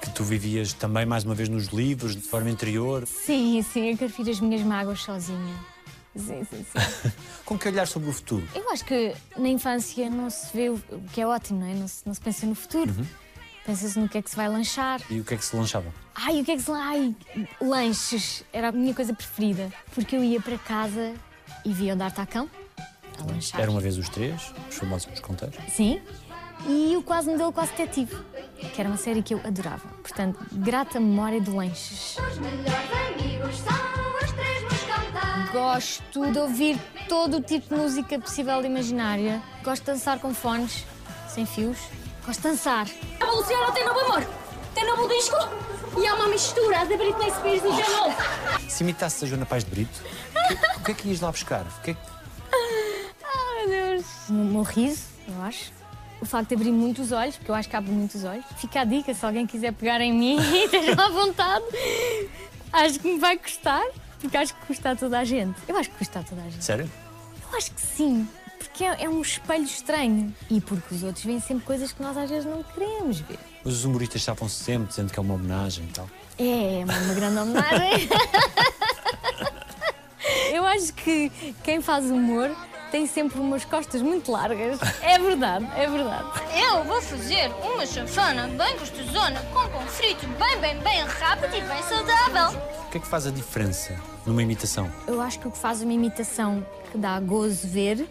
Que 0.00 0.10
tu 0.10 0.24
vivias 0.24 0.72
também, 0.72 1.04
mais 1.04 1.24
uma 1.24 1.34
vez, 1.34 1.48
nos 1.48 1.66
livros, 1.66 2.14
de 2.14 2.22
forma 2.22 2.48
interior. 2.48 3.06
Sim, 3.06 3.62
sim, 3.62 3.90
eu 3.90 3.96
prefiro 3.96 4.30
as 4.30 4.40
minhas 4.40 4.62
mágoas 4.62 5.02
sozinha. 5.02 5.54
Sim, 6.16 6.44
sim, 6.44 6.64
sim. 6.64 7.12
Com 7.44 7.58
que 7.58 7.68
olhar 7.68 7.86
sobre 7.86 8.08
o 8.08 8.12
futuro? 8.12 8.46
Eu 8.54 8.70
acho 8.70 8.84
que 8.84 9.14
na 9.36 9.48
infância 9.48 10.08
não 10.08 10.30
se 10.30 10.56
vê 10.56 10.70
o 10.70 10.80
que 11.12 11.20
é 11.20 11.26
ótimo, 11.26 11.60
não 11.60 11.66
é? 11.66 11.74
Não 11.74 11.88
se, 11.88 12.02
não 12.06 12.14
se 12.14 12.20
pensa 12.20 12.46
no 12.46 12.54
futuro. 12.54 12.94
Pensa-se 13.64 13.98
no 13.98 14.08
que 14.08 14.18
é 14.18 14.22
que 14.22 14.30
se 14.30 14.36
vai 14.36 14.48
lanchar. 14.48 15.00
E 15.10 15.20
o 15.20 15.24
que 15.24 15.34
é 15.34 15.36
que 15.36 15.44
se 15.44 15.54
lanchava? 15.54 15.92
Ai, 16.14 16.40
o 16.40 16.44
que 16.44 16.52
é 16.52 16.56
que 16.56 16.62
se. 16.62 16.70
Ai, 16.72 17.14
lanches. 17.60 18.44
Era 18.52 18.68
a 18.68 18.72
minha 18.72 18.94
coisa 18.94 19.12
preferida. 19.12 19.70
Porque 19.94 20.16
eu 20.16 20.24
ia 20.24 20.40
para 20.40 20.58
casa 20.58 21.14
e 21.64 21.72
via 21.72 21.94
o 21.94 21.96
D'Artacão 21.96 22.48
a 23.22 23.32
lanchar. 23.32 23.60
Era 23.60 23.70
uma 23.70 23.80
vez 23.80 23.98
os 23.98 24.08
três, 24.08 24.52
os 24.68 24.76
famosos 24.76 25.08
esconteiros. 25.12 25.56
Sim. 25.68 26.00
E 26.66 26.94
o 26.96 27.02
Quase 27.02 27.30
Modelo 27.30 27.52
Quase 27.52 27.72
Detetive, 27.72 28.14
que 28.74 28.80
era 28.80 28.88
uma 28.88 28.98
série 28.98 29.22
que 29.22 29.32
eu 29.32 29.40
adorava. 29.44 29.88
Portanto, 30.02 30.38
grata 30.52 31.00
memória 31.00 31.40
de 31.40 31.50
lanches. 31.50 32.18
Os 32.18 32.38
melhores 32.38 32.90
amigos 33.18 33.56
são 33.58 33.74
os 34.22 34.32
três. 34.32 34.50
Gosto 35.52 36.30
de 36.30 36.38
ouvir 36.38 36.78
todo 37.08 37.38
o 37.38 37.40
tipo 37.42 37.74
de 37.74 37.80
música 37.80 38.18
possível 38.20 38.62
e 38.62 38.66
imaginária. 38.66 39.42
Gosto 39.64 39.84
de 39.84 39.92
dançar 39.92 40.20
com 40.20 40.32
fones, 40.32 40.84
sem 41.28 41.44
fios. 41.44 41.78
Gosto 42.24 42.42
de 42.42 42.48
dançar. 42.50 42.86
A 43.18 43.24
Luciana 43.24 43.72
tem 43.72 43.84
novo 43.84 43.98
amor, 43.98 44.24
tem 44.74 44.86
novo 44.86 45.08
disco 45.08 45.36
e 45.98 46.06
é 46.06 46.12
uma 46.12 46.28
mistura 46.28 46.84
da 46.84 46.96
Britney 46.96 47.30
Spears 47.32 47.64
e 47.64 47.72
J. 47.72 47.90
Lo. 47.90 48.70
Se 48.70 48.84
imitasses 48.84 49.24
a 49.24 49.26
Joana 49.26 49.44
Paz 49.44 49.64
de 49.64 49.70
Brito, 49.70 50.00
o 50.28 50.48
que, 50.48 50.78
o 50.78 50.84
que 50.84 50.90
é 50.92 50.94
que 50.94 51.08
ias 51.08 51.20
lá 51.20 51.32
buscar? 51.32 51.62
O 51.62 51.80
que 51.82 51.90
é 51.90 51.94
que-. 51.94 52.19
O 54.30 54.32
meu 54.32 54.62
riso, 54.62 55.02
eu 55.26 55.42
acho. 55.42 55.72
O 56.20 56.26
facto 56.26 56.48
de 56.50 56.54
abrir 56.54 56.70
muitos 56.70 57.10
olhos, 57.12 57.36
porque 57.36 57.50
eu 57.50 57.54
acho 57.54 57.68
que 57.68 57.74
abre 57.74 57.90
muitos 57.90 58.22
olhos. 58.24 58.44
Fica 58.58 58.82
a 58.82 58.84
dica, 58.84 59.12
se 59.12 59.24
alguém 59.26 59.46
quiser 59.46 59.72
pegar 59.72 60.00
em 60.00 60.12
mim, 60.12 60.38
esteja 60.64 60.92
à 60.92 61.08
vontade. 61.08 61.64
Acho 62.72 63.00
que 63.00 63.12
me 63.12 63.18
vai 63.18 63.36
custar, 63.36 63.82
porque 64.20 64.36
acho 64.36 64.54
que 64.54 64.66
custa 64.66 64.90
a 64.90 64.96
toda 64.96 65.18
a 65.18 65.24
gente. 65.24 65.58
Eu 65.66 65.76
acho 65.76 65.90
que 65.90 65.96
custa 65.96 66.20
a 66.20 66.22
toda 66.22 66.42
a 66.42 66.44
gente. 66.44 66.64
Sério? 66.64 66.88
Eu 67.50 67.58
acho 67.58 67.72
que 67.72 67.80
sim, 67.80 68.28
porque 68.58 68.84
é, 68.84 69.04
é 69.04 69.08
um 69.08 69.20
espelho 69.20 69.64
estranho. 69.64 70.32
E 70.48 70.60
porque 70.60 70.94
os 70.94 71.02
outros 71.02 71.24
veem 71.24 71.40
sempre 71.40 71.64
coisas 71.64 71.90
que 71.90 72.00
nós 72.02 72.16
às 72.16 72.30
vezes 72.30 72.44
não 72.44 72.62
queremos 72.62 73.18
ver. 73.20 73.38
Os 73.64 73.84
humoristas 73.84 74.20
estavam-se 74.22 74.62
sempre 74.62 74.88
dizendo 74.88 75.12
que 75.12 75.18
é 75.18 75.22
uma 75.22 75.34
homenagem 75.34 75.84
e 75.84 75.88
tal. 75.88 76.08
É, 76.38 76.84
uma, 76.84 76.96
uma 76.98 77.14
grande 77.14 77.38
homenagem. 77.38 78.08
Eu 80.52 80.66
acho 80.66 80.92
que 80.94 81.30
quem 81.62 81.80
faz 81.80 82.04
humor 82.06 82.50
tem 82.90 83.06
sempre 83.06 83.38
umas 83.38 83.64
costas 83.64 84.02
muito 84.02 84.30
largas. 84.30 84.78
É 85.02 85.18
verdade, 85.18 85.66
é 85.76 85.86
verdade. 85.86 86.24
Eu 86.60 86.84
vou 86.84 87.00
fazer 87.00 87.50
uma 87.62 87.86
chanfana 87.86 88.48
bem 88.48 88.76
gostosona 88.78 89.40
com 89.52 89.68
pão 89.68 89.86
frito 89.86 90.26
bem, 90.38 90.60
bem, 90.60 90.78
bem 90.80 91.00
rápido 91.02 91.56
e 91.56 91.60
bem 91.60 91.82
saudável. 91.82 92.60
O 92.86 92.90
que 92.90 92.98
é 92.98 93.00
que 93.00 93.06
faz 93.06 93.26
a 93.26 93.30
diferença 93.30 93.96
numa 94.26 94.42
imitação? 94.42 94.90
Eu 95.06 95.20
acho 95.20 95.38
que 95.38 95.48
o 95.48 95.50
que 95.50 95.58
faz 95.58 95.82
uma 95.82 95.92
imitação 95.92 96.66
que 96.90 96.98
dá 96.98 97.18
gozo 97.20 97.66
ver 97.68 98.06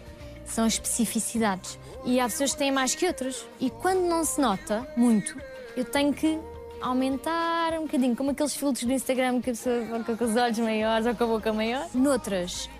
são 0.46 0.64
as 0.64 0.74
especificidades. 0.74 1.78
E 2.04 2.18
há 2.18 2.24
pessoas 2.24 2.52
que 2.52 2.58
têm 2.58 2.72
mais 2.72 2.94
que 2.94 3.06
outras. 3.06 3.46
E 3.60 3.70
quando 3.70 4.00
não 4.00 4.24
se 4.24 4.40
nota 4.40 4.86
muito, 4.96 5.36
eu 5.76 5.84
tenho 5.84 6.12
que 6.12 6.38
aumentar 6.80 7.74
um 7.74 7.82
bocadinho, 7.82 8.16
como 8.16 8.30
aqueles 8.30 8.56
filtros 8.56 8.84
do 8.84 8.92
Instagram 8.92 9.40
que 9.40 9.50
a 9.50 9.52
pessoa 9.52 9.98
fica 9.98 10.16
com 10.16 10.24
os 10.24 10.36
olhos 10.36 10.58
maiores 10.58 11.06
ou 11.06 11.14
com 11.14 11.24
a 11.24 11.26
boca 11.26 11.52
maior. 11.52 11.86
Noutras, 11.94 12.70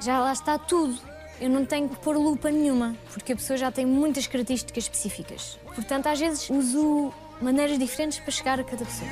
já 0.00 0.20
lá 0.20 0.32
está 0.32 0.56
tudo. 0.56 0.96
Eu 1.40 1.48
não 1.48 1.64
tenho 1.64 1.88
que 1.88 1.96
pôr 1.96 2.16
lupa 2.16 2.50
nenhuma, 2.50 2.96
porque 3.12 3.32
a 3.32 3.36
pessoa 3.36 3.56
já 3.56 3.70
tem 3.70 3.86
muitas 3.86 4.26
características 4.26 4.84
específicas. 4.84 5.58
Portanto, 5.74 6.08
às 6.08 6.18
vezes 6.18 6.50
uso 6.50 7.12
maneiras 7.40 7.78
diferentes 7.78 8.18
para 8.18 8.32
chegar 8.32 8.58
a 8.58 8.64
cada 8.64 8.84
pessoa. 8.84 9.10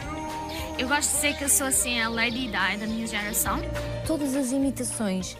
Eu 0.78 0.88
gosto 0.88 1.08
de 1.10 1.14
dizer 1.16 1.36
que 1.38 1.44
eu 1.44 1.48
sou 1.48 1.66
assim 1.66 2.00
a 2.00 2.08
Lady 2.08 2.46
Di 2.46 2.76
da 2.78 2.86
minha 2.86 3.06
geração. 3.06 3.58
todas 4.06 4.34
as 4.34 4.52
imitações 4.52 5.36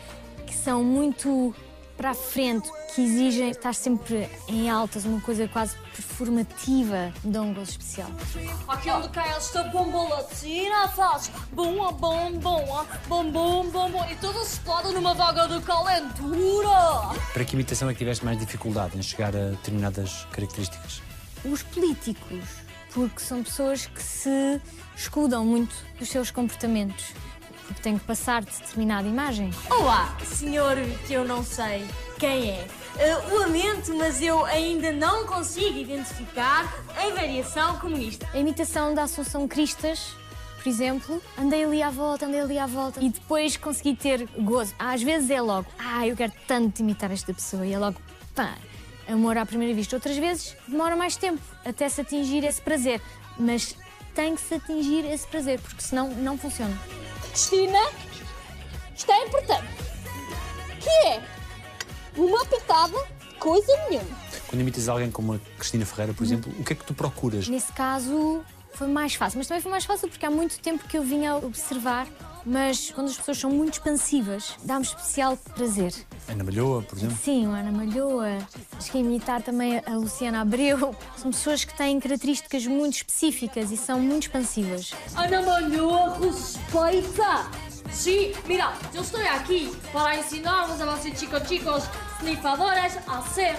que 0.46 0.55
são 0.55 0.83
muito 0.83 1.55
para 1.96 2.11
a 2.11 2.14
frente, 2.14 2.70
que 2.94 3.00
exigem 3.02 3.50
estar 3.50 3.74
sempre 3.74 4.28
em 4.48 4.68
altas, 4.68 5.04
uma 5.04 5.20
coisa 5.20 5.48
quase 5.48 5.76
performativa, 5.94 7.12
dão 7.24 7.50
um 7.50 7.54
gozo 7.54 7.70
especial. 7.70 8.11
Aqui 8.68 8.90
onde 8.90 9.09
cai 9.09 9.28
esta 9.30 9.64
bombolatina 9.64 10.88
faz 10.88 11.30
bom, 11.52 11.92
bom, 11.92 12.32
bom, 12.32 12.87
bom, 13.09 13.30
bom, 13.30 13.70
bom, 13.70 13.90
bom 13.90 14.06
e 14.11 14.16
tudo 14.16 14.42
explode 14.42 14.92
numa 14.92 15.14
vaga 15.14 15.48
de 15.48 15.61
calentura. 15.62 17.14
Para 17.32 17.44
que 17.44 17.54
imitação 17.54 17.88
é 17.88 17.92
que 17.92 17.98
tiveste 17.98 18.24
mais 18.24 18.38
dificuldade 18.38 18.98
em 18.98 19.02
chegar 19.02 19.35
a 19.35 19.50
determinadas 19.50 20.26
características? 20.32 21.00
Os 21.44 21.62
políticos, 21.62 22.44
porque 22.92 23.20
são 23.20 23.42
pessoas 23.42 23.87
que 23.87 24.02
se 24.02 24.61
escudam 24.96 25.44
muito 25.44 25.74
dos 25.98 26.09
seus 26.09 26.30
comportamentos, 26.30 27.14
porque 27.66 27.83
têm 27.83 27.98
que 27.98 28.05
passar 28.05 28.42
de 28.42 28.50
determinada 28.50 29.07
imagem. 29.07 29.50
Olá, 29.70 30.16
senhor 30.24 30.76
que 31.07 31.12
eu 31.12 31.24
não 31.24 31.44
sei 31.44 31.87
quem 32.18 32.50
é. 32.50 32.66
Uh, 32.96 33.40
lamento, 33.40 33.94
mas 33.94 34.22
eu 34.22 34.44
ainda 34.46 34.90
não 34.92 35.26
consigo 35.26 35.76
identificar 35.79 36.72
a 36.96 37.11
variação 37.14 37.79
comunista. 37.79 38.26
A 38.33 38.38
imitação 38.38 38.94
da 38.94 39.02
Assunção 39.02 39.46
Cristas, 39.46 40.16
por 40.62 40.68
exemplo, 40.68 41.22
andei 41.38 41.64
ali 41.64 41.83
à 41.83 41.90
volta, 41.90 42.24
andei 42.24 42.40
ali 42.40 42.59
à 42.59 42.66
volta 42.66 43.02
e 43.02 43.11
depois 43.11 43.57
consegui 43.57 43.94
ter 43.94 44.26
gozo. 44.38 44.74
Às 44.79 45.02
vezes 45.02 45.29
é 45.31 45.40
logo, 45.40 45.66
ah, 45.79 46.07
eu 46.07 46.16
quero 46.16 46.33
tanto 46.46 46.81
imitar 46.81 47.11
esta 47.11 47.35
pessoa 47.35 47.66
e 47.66 47.72
é 47.72 47.79
logo, 47.79 48.00
pá, 48.35 48.55
amor 49.09 49.37
à 49.37 49.44
primeira 49.44 49.74
vista. 49.74 49.96
Outras 49.96 50.16
vezes 50.16 50.57
demora 50.66 50.96
mais 50.96 51.16
tempo 51.16 51.42
até 51.64 51.88
se 51.88 52.00
atingir 52.00 52.44
esse 52.44 52.62
prazer, 52.62 53.00
mas 53.38 53.76
tem 54.14 54.35
que 54.35 54.40
se 54.40 54.55
atingir 54.55 55.05
esse 55.05 55.26
prazer, 55.26 55.61
porque 55.61 55.83
senão 55.83 56.09
não 56.14 56.38
funciona. 56.38 56.76
Cristina, 57.37 57.79
é 59.09 59.27
importante. 59.27 59.68
Que 60.81 61.07
é 61.07 61.22
uma 62.16 62.42
pitada 62.46 62.96
de 63.20 63.35
coisa 63.38 63.70
nenhuma. 63.90 64.09
Quando 64.49 64.62
imitas 64.62 64.88
alguém 64.88 65.11
como 65.11 65.35
a 65.35 65.38
Cristina 65.59 65.85
Ferreira, 65.85 66.14
por 66.14 66.25
exemplo, 66.25 66.51
o 66.59 66.64
que 66.64 66.72
é 66.72 66.77
que 66.77 66.85
tu 66.85 66.94
procuras? 66.94 67.46
Nesse 67.46 67.70
caso 67.72 68.42
foi 68.72 68.88
mais 68.88 69.14
fácil, 69.14 69.37
mas 69.37 69.49
também 69.49 69.61
foi 69.61 69.70
mais 69.70 69.85
fácil 69.85 70.09
porque 70.09 70.25
há 70.25 70.31
muito 70.31 70.59
tempo 70.61 70.88
que 70.88 70.96
eu 70.96 71.03
vinha 71.03 71.33
a 71.33 71.37
observar, 71.37 72.07
mas 72.42 72.90
quando 72.90 73.09
as 73.09 73.18
pessoas 73.18 73.37
são 73.37 73.51
muito 73.51 73.75
expansivas, 73.75 74.55
dá-me 74.64 74.87
especial 74.87 75.37
prazer. 75.37 75.92
Ana 76.28 76.42
Malhoa, 76.42 76.82
por 76.82 76.98
exemplo? 76.98 77.16
Sim, 77.16 77.46
a 77.46 77.58
Ana 77.58 77.72
Malhoa, 77.72 78.38
acho 78.76 78.90
que 78.90 78.98
a 78.98 79.00
imitar 79.00 79.42
também 79.42 79.80
a 79.86 79.94
Luciana 79.94 80.40
Abreu. 80.40 80.94
São 81.16 81.30
pessoas 81.30 81.64
que 81.64 81.76
têm 81.76 82.00
características 82.00 82.66
muito 82.66 82.96
específicas 82.96 83.70
e 83.70 83.76
são 83.76 84.00
muito 84.00 84.24
expansivas. 84.24 84.92
Ana 85.14 85.42
Malhoa 85.42 86.18
respeita. 86.18 87.48
Sim, 87.90 88.32
mira, 88.46 88.72
eu 88.92 89.00
estou 89.02 89.20
aqui 89.20 89.72
para 89.92 90.18
ensinar-vos 90.18 90.80
a 90.80 90.96
vocês, 90.96 91.18
chicos, 91.18 91.48
chicos, 91.48 91.84
snifadores, 92.20 92.98
a 93.06 93.22
ser 93.22 93.56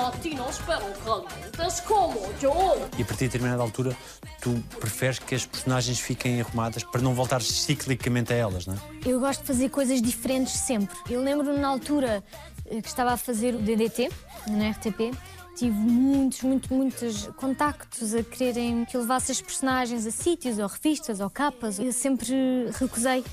latinos 0.00 0.58
calientes 0.58 1.80
como 1.80 2.18
eu. 2.42 2.88
E 2.98 3.02
a 3.02 3.04
partir 3.04 3.24
de 3.24 3.28
determinada 3.28 3.62
altura, 3.62 3.96
tu 4.40 4.62
preferes 4.78 5.18
que 5.18 5.34
as 5.34 5.44
personagens 5.44 6.00
fiquem 6.00 6.40
arrumadas 6.40 6.82
para 6.84 7.00
não 7.00 7.14
voltar 7.14 7.42
ciclicamente 7.42 8.32
a 8.32 8.36
elas, 8.36 8.66
não 8.66 8.74
é? 8.74 8.78
Eu 9.04 9.20
gosto 9.20 9.40
de 9.40 9.46
fazer 9.46 9.68
coisas 9.68 10.00
diferentes 10.00 10.54
sempre. 10.54 10.96
Eu 11.08 11.22
lembro-me 11.22 11.58
na 11.58 11.68
altura 11.68 12.22
eh, 12.66 12.80
que 12.80 12.88
estava 12.88 13.12
a 13.12 13.16
fazer 13.16 13.54
o 13.54 13.58
DDT, 13.58 14.10
na 14.48 14.70
RTP, 14.70 15.14
tive 15.56 15.76
muitos, 15.76 16.42
muitos, 16.42 16.70
muitos 16.70 17.26
contactos 17.36 18.14
a 18.14 18.22
quererem 18.22 18.84
que 18.84 18.96
eu 18.96 19.02
levasse 19.02 19.32
as 19.32 19.42
personagens 19.42 20.06
a 20.06 20.10
sítios, 20.10 20.58
ou 20.58 20.66
revistas, 20.66 21.20
ou 21.20 21.28
capas. 21.28 21.78
Eu 21.78 21.92
sempre 21.92 22.70
recusei 22.78 23.24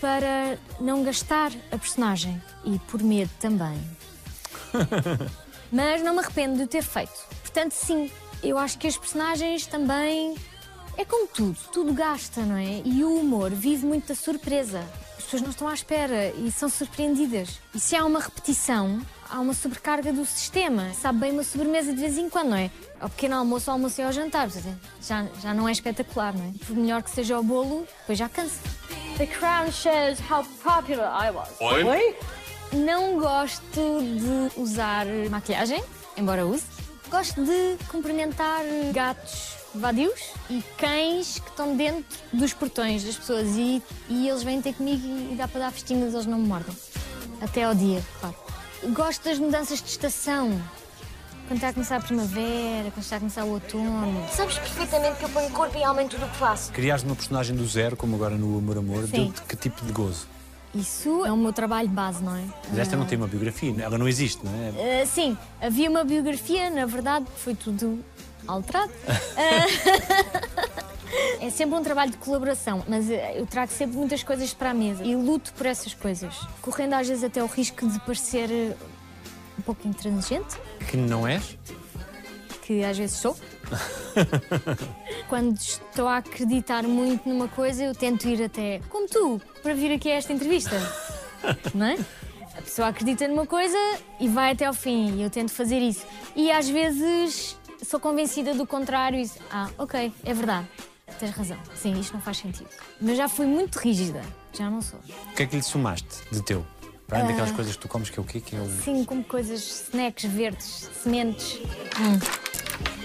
para 0.00 0.58
não 0.80 1.04
gastar 1.04 1.52
a 1.70 1.78
personagem 1.78 2.40
e 2.64 2.78
por 2.78 3.02
medo 3.02 3.30
também. 3.38 3.78
Mas 5.72 6.02
não 6.02 6.12
me 6.12 6.20
arrependo 6.20 6.58
de 6.58 6.64
o 6.64 6.66
ter 6.68 6.82
feito. 6.82 7.18
Portanto, 7.40 7.72
sim, 7.72 8.10
eu 8.42 8.58
acho 8.58 8.78
que 8.78 8.86
as 8.86 8.96
personagens 8.96 9.66
também. 9.66 10.36
É 10.98 11.06
como 11.06 11.26
tudo, 11.26 11.56
tudo 11.72 11.94
gasta, 11.94 12.42
não 12.42 12.56
é? 12.56 12.82
E 12.84 13.02
o 13.02 13.16
humor 13.16 13.50
vive 13.50 13.86
muito 13.86 14.08
da 14.08 14.14
surpresa. 14.14 14.84
As 15.16 15.24
pessoas 15.24 15.42
não 15.42 15.50
estão 15.50 15.66
à 15.66 15.72
espera 15.72 16.28
e 16.36 16.52
são 16.52 16.68
surpreendidas. 16.68 17.58
E 17.74 17.80
se 17.80 17.96
há 17.96 18.04
uma 18.04 18.20
repetição, 18.20 19.00
há 19.30 19.40
uma 19.40 19.54
sobrecarga 19.54 20.12
do 20.12 20.26
sistema. 20.26 20.92
Sabe 20.92 21.20
bem 21.20 21.32
uma 21.32 21.44
sobremesa 21.44 21.94
de 21.94 22.00
vez 22.00 22.18
em 22.18 22.28
quando, 22.28 22.50
não 22.50 22.56
é? 22.58 22.70
Ao 23.00 23.08
pequeno 23.08 23.36
almoço, 23.36 23.70
ao 23.70 23.76
almoço 23.76 24.02
e 24.02 24.04
ao 24.04 24.12
jantar. 24.12 24.50
Já, 25.00 25.26
já 25.40 25.54
não 25.54 25.66
é 25.66 25.72
espetacular, 25.72 26.34
não 26.36 26.44
é? 26.44 26.64
Por 26.66 26.76
melhor 26.76 27.02
que 27.02 27.10
seja 27.10 27.38
o 27.40 27.42
bolo, 27.42 27.86
depois 28.00 28.18
já 28.18 28.28
cansa. 28.28 28.60
The 29.16 29.26
crown 29.26 29.72
shows 29.72 30.18
how 30.30 30.44
popular 30.62 31.26
I 31.26 31.30
was. 31.30 31.48
Oi? 31.60 32.14
Não 32.72 33.18
gosto 33.18 34.00
de 34.00 34.60
usar 34.60 35.06
maquilhagem, 35.30 35.82
embora 36.16 36.46
use. 36.46 36.64
Gosto 37.10 37.44
de 37.44 37.76
cumprimentar 37.88 38.62
gatos 38.94 39.56
vadios 39.74 40.32
e 40.48 40.62
cães 40.78 41.38
que 41.38 41.50
estão 41.50 41.76
dentro 41.76 42.04
dos 42.32 42.54
portões 42.54 43.04
das 43.04 43.16
pessoas 43.16 43.48
e, 43.56 43.82
e 44.08 44.28
eles 44.28 44.42
vêm 44.42 44.62
ter 44.62 44.74
comigo 44.74 45.06
e 45.30 45.34
dá 45.36 45.46
para 45.46 45.60
dar 45.60 45.70
festinhas, 45.70 46.14
eles 46.14 46.26
não 46.26 46.38
me 46.38 46.48
mordem. 46.48 46.74
Até 47.42 47.64
ao 47.64 47.74
dia, 47.74 48.02
claro. 48.20 48.36
gosto 48.94 49.24
das 49.24 49.38
mudanças 49.38 49.82
de 49.82 49.88
estação. 49.88 50.58
Quando 51.48 51.56
está 51.56 51.68
a 51.68 51.72
começar 51.74 51.96
a 51.96 52.00
primavera, 52.00 52.90
quando 52.90 53.02
está 53.02 53.16
a 53.16 53.18
começar 53.18 53.44
o 53.44 53.50
outono. 53.50 54.26
Sabes 54.30 54.56
perfeitamente 54.58 55.18
que 55.18 55.24
eu 55.24 55.28
ponho 55.28 55.50
corpo 55.50 55.76
e 55.76 55.84
alma 55.84 56.02
em 56.02 56.08
tudo 56.08 56.24
o 56.24 56.28
que 56.28 56.36
faço. 56.36 56.72
Criaste 56.72 57.06
uma 57.06 57.16
personagem 57.16 57.54
do 57.54 57.66
zero, 57.66 57.96
como 57.96 58.16
agora 58.16 58.36
no 58.36 58.56
Amor 58.56 58.78
Amor, 58.78 59.04
Sim. 59.04 59.24
deu-te 59.24 59.42
que 59.42 59.56
tipo 59.56 59.84
de 59.84 59.92
gozo? 59.92 60.26
Isso 60.74 61.24
é 61.26 61.32
o 61.32 61.36
meu 61.36 61.52
trabalho 61.52 61.88
de 61.88 61.94
base, 61.94 62.22
não 62.22 62.34
é? 62.34 62.42
Mas 62.70 62.78
esta 62.78 62.96
não 62.96 63.04
tem 63.04 63.18
uma 63.18 63.26
biografia, 63.28 63.74
ela 63.82 63.98
não 63.98 64.08
existe, 64.08 64.44
não 64.44 64.52
é? 64.54 65.02
Ah, 65.02 65.06
sim, 65.06 65.36
havia 65.60 65.90
uma 65.90 66.02
biografia, 66.02 66.70
na 66.70 66.86
verdade, 66.86 67.26
foi 67.36 67.54
tudo 67.54 68.02
alterado. 68.46 68.90
Ah, 69.36 69.66
é 71.44 71.50
sempre 71.50 71.74
um 71.76 71.82
trabalho 71.82 72.10
de 72.10 72.16
colaboração, 72.16 72.82
mas 72.88 73.10
eh, 73.10 73.34
eu 73.38 73.46
trago 73.46 73.70
sempre 73.70 73.96
muitas 73.96 74.22
coisas 74.22 74.54
para 74.54 74.70
a 74.70 74.74
mesa 74.74 75.04
e 75.04 75.14
luto 75.14 75.52
por 75.52 75.66
essas 75.66 75.92
coisas, 75.92 76.34
correndo 76.62 76.94
às 76.94 77.06
vezes 77.08 77.22
até 77.24 77.42
o 77.42 77.46
risco 77.46 77.86
de 77.86 77.98
parecer 78.00 78.74
um 79.58 79.62
pouco 79.62 79.86
intransigente, 79.86 80.56
Que 80.88 80.96
não 80.96 81.26
és? 81.26 81.58
que 82.62 82.82
às 82.84 82.96
vezes 82.96 83.16
sou. 83.16 83.36
Quando 85.28 85.56
estou 85.56 86.06
a 86.08 86.18
acreditar 86.18 86.82
muito 86.84 87.28
numa 87.28 87.48
coisa, 87.48 87.84
eu 87.84 87.94
tento 87.94 88.28
ir 88.28 88.42
até, 88.42 88.80
como 88.88 89.06
tu, 89.08 89.40
para 89.62 89.74
vir 89.74 89.92
aqui 89.92 90.10
a 90.10 90.14
esta 90.14 90.32
entrevista. 90.32 90.76
Não 91.74 91.86
é? 91.86 91.98
A 92.56 92.62
pessoa 92.62 92.88
acredita 92.88 93.26
numa 93.28 93.46
coisa 93.46 93.76
e 94.20 94.28
vai 94.28 94.52
até 94.52 94.66
ao 94.66 94.74
fim, 94.74 95.16
e 95.16 95.22
eu 95.22 95.30
tento 95.30 95.50
fazer 95.52 95.78
isso. 95.78 96.04
E 96.36 96.50
às 96.50 96.68
vezes 96.68 97.56
sou 97.82 97.98
convencida 97.98 98.54
do 98.54 98.66
contrário 98.66 99.18
e 99.18 99.30
ah, 99.50 99.68
ok, 99.78 100.12
é 100.24 100.34
verdade. 100.34 100.68
Tens 101.18 101.30
razão. 101.30 101.58
Sim, 101.74 101.98
isto 101.98 102.12
não 102.14 102.20
faz 102.20 102.38
sentido. 102.38 102.68
Mas 103.00 103.16
já 103.16 103.28
fui 103.28 103.46
muito 103.46 103.76
rígida. 103.78 104.22
Já 104.52 104.68
não 104.70 104.80
sou. 104.82 104.98
O 105.30 105.34
que 105.34 105.42
é 105.42 105.46
que 105.46 105.56
lhe 105.56 105.62
somaste 105.62 106.08
de 106.30 106.42
teu? 106.42 106.64
Para 107.06 107.18
além 107.18 107.28
daquelas 107.28 107.50
Ah. 107.50 107.54
coisas 107.54 107.76
que 107.76 107.82
tu 107.82 107.88
comes, 107.88 108.08
que 108.10 108.18
é 108.18 108.22
o 108.22 108.24
quê? 108.24 108.40
Que 108.40 108.56
é 108.56 108.60
o... 108.60 108.66
Sim, 108.82 109.04
como 109.04 109.22
coisas, 109.24 109.88
snacks 109.88 110.24
verdes, 110.30 110.88
sementes. 111.02 111.58
Hum. 112.00 112.18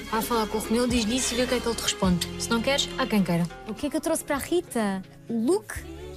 Vai 0.10 0.22
falar 0.22 0.48
com 0.48 0.58
o 0.58 0.62
Romeu, 0.62 0.88
diz 0.88 1.06
disso 1.06 1.34
e 1.34 1.38
vê 1.38 1.44
o 1.44 1.48
que 1.48 1.56
é 1.56 1.60
que 1.60 1.68
ele 1.68 1.76
te 1.76 1.82
responde. 1.82 2.28
Se 2.42 2.50
não 2.50 2.62
queres, 2.62 2.88
há 2.98 3.06
quem 3.06 3.22
queira. 3.22 3.46
O 3.68 3.74
que 3.74 3.88
é 3.88 3.90
que 3.90 3.98
eu 3.98 4.02
trouxe 4.02 4.24
para 4.24 4.38
a 4.38 4.40
Rita? 4.40 5.04
O 5.28 5.46
look? 5.46 5.74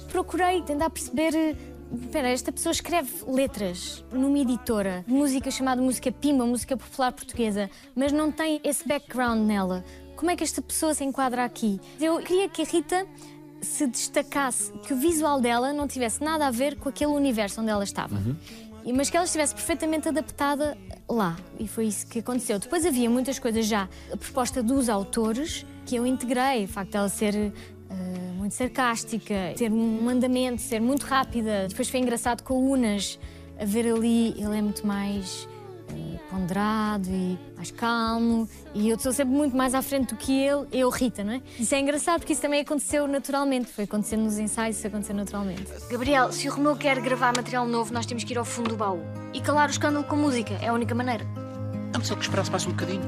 Procurei 0.09 0.61
tentar 0.61 0.89
perceber. 0.89 1.57
Espera, 1.93 2.29
esta 2.29 2.53
pessoa 2.53 2.71
escreve 2.71 3.11
letras 3.27 4.03
numa 4.13 4.39
editora 4.39 5.03
música 5.05 5.51
chamada 5.51 5.81
Música 5.81 6.09
Pimba, 6.09 6.45
música 6.45 6.77
popular 6.77 7.11
portuguesa, 7.11 7.69
mas 7.93 8.13
não 8.13 8.31
tem 8.31 8.61
esse 8.63 8.87
background 8.87 9.45
nela. 9.45 9.83
Como 10.15 10.31
é 10.31 10.37
que 10.37 10.43
esta 10.43 10.61
pessoa 10.61 10.93
se 10.93 11.03
enquadra 11.03 11.43
aqui? 11.43 11.81
Eu 11.99 12.19
queria 12.19 12.47
que 12.47 12.61
a 12.61 12.65
Rita 12.65 13.05
se 13.61 13.87
destacasse, 13.87 14.71
que 14.87 14.93
o 14.93 14.97
visual 14.97 15.41
dela 15.41 15.73
não 15.73 15.85
tivesse 15.85 16.23
nada 16.23 16.47
a 16.47 16.51
ver 16.51 16.77
com 16.77 16.87
aquele 16.87 17.11
universo 17.11 17.59
onde 17.59 17.69
ela 17.69 17.83
estava. 17.83 18.15
E- 18.85 18.93
Mas 18.93 19.09
que 19.09 19.17
ela 19.17 19.25
estivesse 19.25 19.53
perfeitamente 19.53 20.07
adaptada 20.07 20.77
lá. 21.09 21.37
E 21.59 21.67
foi 21.67 21.85
isso 21.87 22.07
que 22.07 22.19
aconteceu. 22.19 22.57
Depois 22.59 22.85
havia 22.85 23.09
muitas 23.09 23.37
coisas 23.39 23.65
já. 23.65 23.87
A 24.11 24.17
proposta 24.17 24.61
dos 24.63 24.89
autores 24.89 25.65
que 25.85 25.95
eu 25.95 26.05
integrei. 26.05 26.65
O 26.65 26.67
facto 26.67 26.91
dela 26.91 27.09
ser 27.09 27.35
eh, 27.35 27.51
muito 28.37 28.53
sarcástica, 28.55 29.53
ter 29.55 29.71
um 29.71 30.07
andamento, 30.09 30.61
ser 30.61 30.79
muito 30.79 31.03
rápida. 31.03 31.67
Depois 31.67 31.89
foi 31.89 31.99
engraçado 31.99 32.43
com 32.43 32.53
o 32.55 32.71
Unas. 32.71 33.19
A 33.59 33.65
ver 33.65 33.85
ali, 33.93 34.29
ele 34.37 34.57
é 34.57 34.61
muito 34.61 34.85
mais 34.87 35.47
ponderado 36.29 37.09
e 37.09 37.37
mais 37.55 37.71
calmo. 37.71 38.47
E 38.73 38.89
eu 38.89 38.95
estou 38.95 39.11
sempre 39.11 39.33
muito 39.33 39.55
mais 39.55 39.75
à 39.75 39.81
frente 39.81 40.13
do 40.13 40.15
que 40.15 40.31
ele. 40.31 40.67
Eu, 40.71 40.89
Rita, 40.89 41.23
não 41.23 41.33
é? 41.33 41.41
Isso 41.59 41.75
é 41.75 41.79
engraçado 41.79 42.19
porque 42.19 42.33
isso 42.33 42.41
também 42.41 42.61
aconteceu 42.61 43.07
naturalmente. 43.07 43.67
Foi 43.67 43.83
acontecendo 43.83 44.23
nos 44.23 44.39
ensaios, 44.39 44.77
isso 44.77 44.87
aconteceu 44.87 45.15
naturalmente. 45.15 45.67
Gabriel, 45.89 46.31
se 46.31 46.47
o 46.47 46.53
Romeu 46.53 46.75
quer 46.75 46.99
gravar 47.01 47.35
material 47.35 47.67
novo, 47.67 47.93
nós 47.93 48.05
temos 48.05 48.23
que 48.23 48.33
ir 48.33 48.37
ao 48.37 48.45
fundo 48.45 48.69
do 48.69 48.77
baú. 48.77 49.01
E 49.33 49.41
calar 49.41 49.67
o 49.67 49.71
escândalo 49.71 50.05
com 50.05 50.15
música, 50.15 50.53
é 50.61 50.67
a 50.67 50.73
única 50.73 50.95
maneira. 50.95 51.25
Vamos 51.91 52.07
só 52.07 52.15
que 52.15 52.21
esperasse 52.21 52.49
mais 52.49 52.65
um 52.65 52.71
bocadinho. 52.71 53.03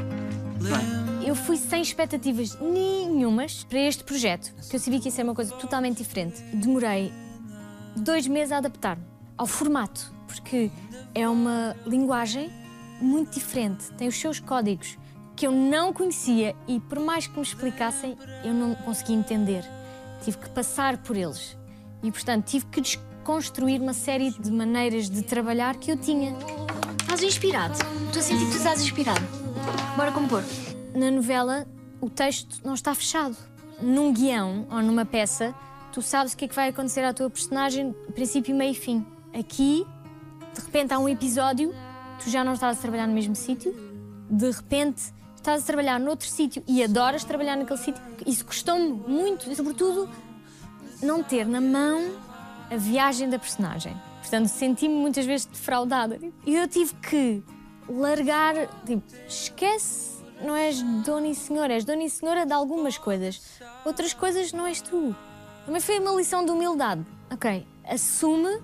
Não 0.61 0.75
é? 0.75 1.29
Eu 1.29 1.35
fui 1.35 1.55
sem 1.55 1.81
expectativas 1.81 2.59
nenhumas 2.59 3.63
para 3.63 3.79
este 3.79 4.03
projeto, 4.03 4.53
que 4.69 4.75
eu 4.75 4.79
sabia 4.79 4.99
que 4.99 5.07
ia 5.07 5.11
ser 5.11 5.23
uma 5.23 5.33
coisa 5.33 5.53
totalmente 5.55 5.99
diferente. 5.99 6.41
Demorei 6.53 7.13
dois 7.95 8.27
meses 8.27 8.51
a 8.51 8.57
adaptar-me 8.57 9.03
ao 9.37 9.47
formato, 9.47 10.13
porque 10.27 10.69
é 11.15 11.27
uma 11.27 11.75
linguagem 11.85 12.51
muito 13.03 13.33
diferente, 13.33 13.91
tem 13.93 14.07
os 14.07 14.19
seus 14.19 14.39
códigos 14.39 14.97
que 15.35 15.47
eu 15.47 15.51
não 15.51 15.91
conhecia 15.91 16.55
e, 16.67 16.79
por 16.79 16.99
mais 16.99 17.27
que 17.27 17.35
me 17.35 17.41
explicassem, 17.41 18.17
eu 18.43 18.53
não 18.53 18.75
conseguia 18.75 19.15
entender. 19.15 19.65
Tive 20.23 20.37
que 20.37 20.49
passar 20.49 20.97
por 20.97 21.17
eles 21.17 21.57
e, 22.01 22.11
portanto, 22.11 22.45
tive 22.45 22.65
que 22.67 22.81
desconstruir 22.81 23.81
uma 23.81 23.93
série 23.93 24.31
de 24.31 24.51
maneiras 24.51 25.09
de 25.09 25.21
trabalhar 25.21 25.75
que 25.77 25.91
eu 25.91 25.97
tinha. 25.97 26.35
Estás 27.01 27.23
inspirado. 27.23 27.73
Estou 28.05 28.19
a 28.19 28.23
sentir 28.23 28.45
que 28.45 28.51
tu 28.51 28.57
estás 28.57 28.81
inspirado. 28.81 29.21
Bora 29.95 30.11
compor. 30.11 30.43
Na 30.93 31.09
novela, 31.09 31.67
o 31.99 32.09
texto 32.09 32.61
não 32.63 32.73
está 32.73 32.93
fechado. 32.93 33.35
Num 33.81 34.13
guião 34.13 34.67
ou 34.69 34.81
numa 34.81 35.05
peça, 35.05 35.53
tu 35.91 36.01
sabes 36.01 36.33
o 36.33 36.37
que 36.37 36.45
é 36.45 36.47
que 36.47 36.55
vai 36.55 36.69
acontecer 36.69 37.03
à 37.03 37.13
tua 37.13 37.29
personagem, 37.29 37.93
princípio, 38.13 38.55
meio 38.55 38.71
e 38.71 38.75
fim. 38.75 39.05
Aqui, 39.33 39.85
de 40.53 40.61
repente, 40.61 40.93
há 40.93 40.99
um 40.99 41.09
episódio, 41.09 41.73
tu 42.19 42.29
já 42.29 42.43
não 42.43 42.53
estás 42.53 42.77
a 42.77 42.81
trabalhar 42.81 43.07
no 43.07 43.13
mesmo 43.13 43.35
sítio, 43.35 43.73
de 44.29 44.49
repente, 44.49 45.13
estás 45.35 45.63
a 45.63 45.65
trabalhar 45.65 45.99
noutro 45.99 46.27
sítio 46.27 46.63
e 46.67 46.83
adoras 46.83 47.23
trabalhar 47.23 47.55
naquele 47.55 47.79
sítio. 47.79 48.01
Isso 48.25 48.45
custou-me 48.45 48.91
muito, 49.07 49.49
e, 49.49 49.55
sobretudo, 49.55 50.09
não 51.01 51.21
ter 51.21 51.45
na 51.45 51.59
mão 51.59 52.15
a 52.71 52.77
viagem 52.77 53.29
da 53.29 53.37
personagem. 53.37 53.95
Portanto, 54.21 54.47
senti-me 54.47 54.95
muitas 54.95 55.25
vezes 55.25 55.45
defraudada. 55.45 56.17
E 56.45 56.55
eu 56.55 56.67
tive 56.67 56.93
que 56.95 57.43
largar, 57.89 58.55
tipo, 58.85 59.03
esquece, 59.27 60.23
não 60.41 60.55
és 60.55 60.81
dona 61.03 61.27
e 61.27 61.35
senhora, 61.35 61.73
és 61.73 61.83
dona 61.83 62.03
e 62.03 62.09
senhora 62.09 62.45
de 62.45 62.53
algumas 62.53 62.97
coisas. 62.97 63.41
Outras 63.85 64.13
coisas 64.13 64.53
não 64.53 64.65
és 64.65 64.81
tu. 64.81 65.15
Também 65.65 65.81
foi 65.81 65.99
uma 65.99 66.11
lição 66.11 66.45
de 66.45 66.51
humildade. 66.51 67.05
Ok, 67.31 67.67
assume 67.85 68.61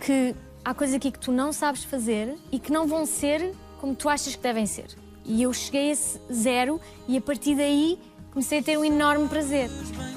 que 0.00 0.34
há 0.68 0.74
coisas 0.74 0.96
aqui 0.96 1.10
que 1.10 1.18
tu 1.18 1.32
não 1.32 1.50
sabes 1.50 1.82
fazer 1.82 2.36
e 2.52 2.58
que 2.58 2.70
não 2.70 2.86
vão 2.86 3.06
ser 3.06 3.54
como 3.80 3.94
tu 3.94 4.06
achas 4.06 4.36
que 4.36 4.42
devem 4.42 4.66
ser. 4.66 4.88
E 5.24 5.42
eu 5.42 5.50
cheguei 5.50 5.88
a 5.88 5.92
esse 5.92 6.20
zero 6.30 6.78
e 7.08 7.16
a 7.16 7.22
partir 7.22 7.54
daí 7.54 7.98
comecei 8.30 8.58
a 8.58 8.62
ter 8.62 8.76
um 8.76 8.84
enorme 8.84 9.26
prazer. 9.28 9.70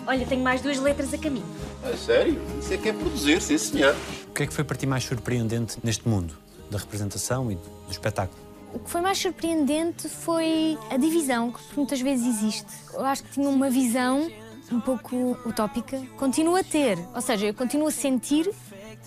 Olha, 0.05 0.25
tenho 0.25 0.43
mais 0.43 0.59
duas 0.59 0.77
letras 0.77 1.13
a 1.13 1.17
caminho. 1.17 1.45
A 1.85 1.95
sério? 1.95 2.37
Isso 2.59 2.73
é 2.73 2.77
que 2.77 2.89
é 2.89 2.93
produzir, 2.93 3.41
sim 3.41 3.57
senhor. 3.57 3.95
O 4.29 4.33
que 4.33 4.43
é 4.43 4.47
que 4.47 4.53
foi 4.53 4.65
para 4.65 4.75
ti 4.75 4.85
mais 4.85 5.05
surpreendente 5.05 5.77
neste 5.81 6.05
mundo 6.05 6.37
da 6.69 6.77
representação 6.77 7.49
e 7.49 7.55
do 7.55 7.71
espetáculo? 7.89 8.37
O 8.73 8.79
que 8.79 8.89
foi 8.89 8.99
mais 8.99 9.19
surpreendente 9.19 10.09
foi 10.09 10.77
a 10.89 10.97
divisão, 10.97 11.53
que 11.53 11.61
muitas 11.77 12.01
vezes 12.01 12.27
existe. 12.27 12.67
Eu 12.93 13.05
acho 13.05 13.23
que 13.23 13.31
tinha 13.31 13.47
uma 13.47 13.69
visão 13.69 14.29
um 14.69 14.81
pouco 14.81 15.15
utópica. 15.45 16.01
Continuo 16.17 16.57
a 16.57 16.63
ter, 16.63 16.97
ou 17.15 17.21
seja, 17.21 17.47
eu 17.47 17.53
continuo 17.53 17.87
a 17.87 17.91
sentir 17.91 18.49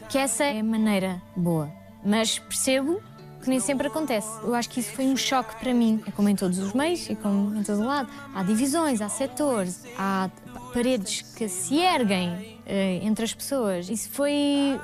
que 0.08 0.18
essa 0.18 0.44
é 0.44 0.60
a 0.60 0.64
maneira 0.64 1.22
boa. 1.36 1.70
Mas 2.04 2.38
percebo 2.38 3.00
que 3.44 3.50
nem 3.50 3.60
sempre 3.60 3.86
acontece. 3.86 4.28
Eu 4.42 4.54
acho 4.54 4.70
que 4.70 4.80
isso 4.80 4.90
foi 4.92 5.04
um 5.04 5.16
choque 5.16 5.54
para 5.56 5.72
mim. 5.72 6.02
É 6.06 6.10
como 6.10 6.28
em 6.28 6.34
todos 6.34 6.58
os 6.58 6.72
meios 6.72 7.08
e 7.08 7.14
como 7.14 7.54
em 7.54 7.62
todo 7.62 7.84
lado. 7.84 8.08
Há 8.34 8.42
divisões, 8.42 9.00
há 9.00 9.08
setores, 9.08 9.84
há 9.98 10.30
paredes 10.72 11.22
que 11.22 11.48
se 11.48 11.78
erguem 11.78 12.58
eh, 12.66 13.00
entre 13.02 13.24
as 13.24 13.34
pessoas. 13.34 13.88
Isso 13.88 14.08
foi 14.10 14.80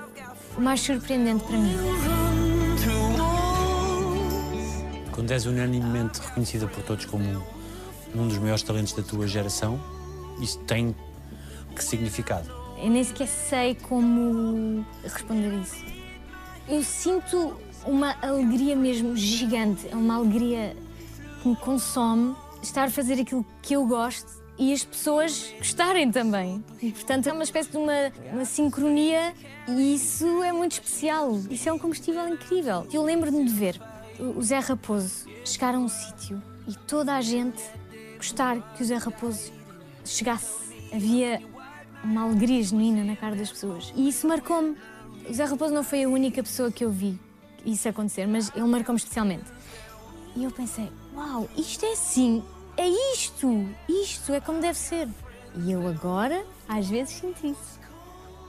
o 0.57 0.61
mais 0.61 0.81
surpreendente 0.81 1.45
para 1.45 1.57
mim. 1.57 1.75
Quando 5.13 5.31
és 5.33 5.47
unanimemente 5.47 6.21
reconhecida 6.21 6.67
por 6.67 6.83
todos 6.83 7.07
como 7.07 7.25
um 8.15 8.29
dos 8.29 8.39
maiores 8.39 8.63
talentos 8.63 8.93
da 8.93 9.03
tua 9.03 9.27
geração, 9.27 9.81
isso 10.41 10.59
tem 10.61 10.95
que 11.75 11.83
significado? 11.83 12.60
Eu 12.83 12.91
nem 12.91 13.05
sequer 13.05 13.29
sei 13.29 13.75
como 13.75 14.85
responder 15.03 15.53
isso. 15.61 15.85
Eu 16.69 16.83
sinto 16.83 17.57
uma 17.85 18.17
alegria 18.23 18.77
mesmo 18.77 19.17
gigante, 19.17 19.89
é 19.89 19.95
uma 19.95 20.17
alegria 20.17 20.77
que 21.43 21.49
me 21.49 21.57
consome 21.57 22.35
estar 22.63 22.85
a 22.85 22.91
fazer 22.91 23.21
aquilo 23.21 23.45
que 23.63 23.75
eu 23.75 23.87
gosto 23.87 24.41
e 24.59 24.73
as 24.73 24.85
pessoas 24.85 25.55
gostarem 25.59 26.11
também. 26.11 26.63
E, 26.83 26.93
portanto, 26.93 27.29
é 27.29 27.33
uma 27.33 27.43
espécie 27.43 27.71
de 27.71 27.77
uma, 27.79 28.13
uma 28.33 28.45
sincronia 28.45 29.35
e 29.69 29.95
isso 29.95 30.43
é 30.43 30.53
muito 30.53 30.73
especial. 30.73 31.39
Isso 31.51 31.69
é 31.69 31.73
um 31.73 31.79
combustível 31.79 32.29
incrível. 32.29 32.87
Eu 32.93 33.03
lembro-me 33.03 33.45
de 33.45 33.53
ver 33.53 33.81
o 34.19 34.43
Zé 34.43 34.59
Raposo 34.59 35.27
chegar 35.45 35.75
a 35.75 35.79
um 35.79 35.89
sítio 35.89 36.43
e 36.69 36.75
toda 36.87 37.15
a 37.15 37.21
gente 37.23 37.63
gostar 38.17 38.75
que 38.75 38.83
o 38.83 38.87
Zé 38.87 38.97
Raposo 38.97 39.51
chegasse. 40.05 40.61
Havia 40.93 41.41
uma 42.03 42.23
alegria 42.23 42.63
genuína 42.63 43.05
na 43.05 43.17
cara 43.17 43.37
das 43.37 43.51
pessoas. 43.51 43.93
E 43.97 44.09
isso 44.09 44.27
marcou-me. 44.27 44.77
O 45.29 45.33
Zé 45.33 45.45
Raposo 45.45 45.73
não 45.73 45.83
foi 45.83 46.05
a 46.05 46.09
única 46.09 46.43
pessoa 46.43 46.71
que 46.71 46.85
eu 46.85 46.91
vi 46.91 47.19
isso 47.65 47.89
acontecer, 47.89 48.27
mas 48.27 48.51
ele 48.55 48.67
marcou-me 48.67 48.99
especialmente. 48.99 49.45
E 50.35 50.45
eu 50.45 50.51
pensei, 50.51 50.91
uau, 51.15 51.49
isto 51.57 51.85
é 51.85 51.93
assim, 51.93 52.43
é 52.77 52.89
isto, 53.13 53.69
isto 53.89 54.33
é 54.33 54.41
como 54.41 54.61
deve 54.61 54.79
ser. 54.79 55.09
E 55.57 55.73
eu 55.73 55.87
agora, 55.87 56.45
às 56.69 56.89
vezes, 56.89 57.15
sinto 57.15 57.47
isso 57.47 57.81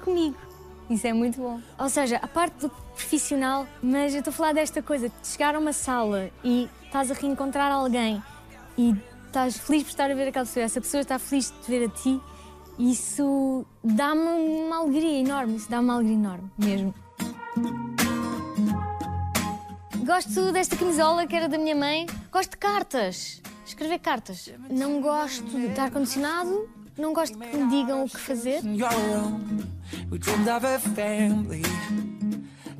comigo. 0.03 0.37
Isso 0.89 1.07
é 1.07 1.13
muito 1.13 1.39
bom. 1.39 1.61
Ou 1.79 1.89
seja, 1.89 2.17
a 2.17 2.27
parte 2.27 2.59
do 2.61 2.69
profissional, 2.69 3.65
mas 3.81 4.13
eu 4.13 4.19
estou 4.19 4.31
a 4.31 4.33
falar 4.33 4.53
desta 4.53 4.81
coisa, 4.81 5.09
de 5.09 5.27
chegar 5.27 5.55
a 5.55 5.59
uma 5.59 5.73
sala 5.73 6.29
e 6.43 6.69
estás 6.85 7.09
a 7.09 7.13
reencontrar 7.13 7.71
alguém 7.71 8.21
e 8.77 8.95
estás 9.25 9.57
feliz 9.57 9.83
por 9.83 9.89
estar 9.89 10.11
a 10.11 10.13
ver 10.13 10.27
aquela 10.27 10.45
pessoa, 10.45 10.65
essa 10.65 10.81
pessoa 10.81 11.01
está 11.01 11.17
feliz 11.17 11.51
de 11.51 11.57
te 11.59 11.71
ver 11.71 11.85
a 11.85 11.89
ti, 11.89 12.21
isso 12.89 13.65
dá-me 13.83 14.21
uma 14.21 14.77
alegria 14.77 15.19
enorme, 15.19 15.55
isso 15.57 15.69
dá-me 15.69 15.83
uma 15.83 15.93
alegria 15.95 16.15
enorme, 16.15 16.51
mesmo. 16.57 16.95
Gosto 20.03 20.51
desta 20.51 20.75
camisola 20.75 21.27
que 21.27 21.35
era 21.35 21.47
da 21.47 21.57
minha 21.57 21.75
mãe. 21.75 22.07
Gosto 22.31 22.51
de 22.51 22.57
cartas. 22.57 23.41
Escrever 23.65 23.99
cartas. 23.99 24.51
Não 24.69 24.99
gosto 24.99 25.45
de 25.45 25.67
estar 25.67 25.91
condicionado. 25.91 26.67
Não 26.97 27.13
gosto 27.13 27.37
que 27.37 27.57
me 27.57 27.69
digam 27.69 28.03
o 28.03 28.09
que 28.09 28.17
fazer. 28.19 28.61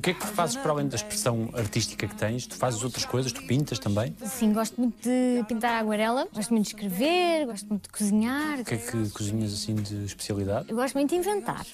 O 0.02 0.04
que 0.04 0.10
é 0.10 0.14
que 0.14 0.26
fazes 0.26 0.56
para 0.56 0.72
além 0.72 0.88
da 0.88 0.96
expressão 0.96 1.48
artística 1.54 2.08
que 2.08 2.14
tens? 2.16 2.44
Tu 2.44 2.56
fazes 2.56 2.82
outras 2.82 3.04
coisas? 3.04 3.30
Tu 3.30 3.40
pintas 3.44 3.78
também? 3.78 4.12
Sim, 4.24 4.52
gosto 4.52 4.80
muito 4.80 5.00
de 5.00 5.44
pintar 5.46 5.78
aguarela. 5.78 6.26
Gosto 6.34 6.50
muito 6.50 6.64
de 6.64 6.74
escrever. 6.74 7.46
Gosto 7.46 7.68
muito 7.68 7.84
de 7.84 7.88
cozinhar. 7.88 8.58
O 8.58 8.64
que 8.64 8.74
é 8.74 8.78
que 8.78 9.10
cozinhas 9.10 9.52
assim 9.52 9.76
de 9.76 10.04
especialidade? 10.04 10.66
Eu 10.70 10.74
gosto 10.74 10.94
muito 10.94 11.10
de 11.10 11.14
inventar. 11.14 11.64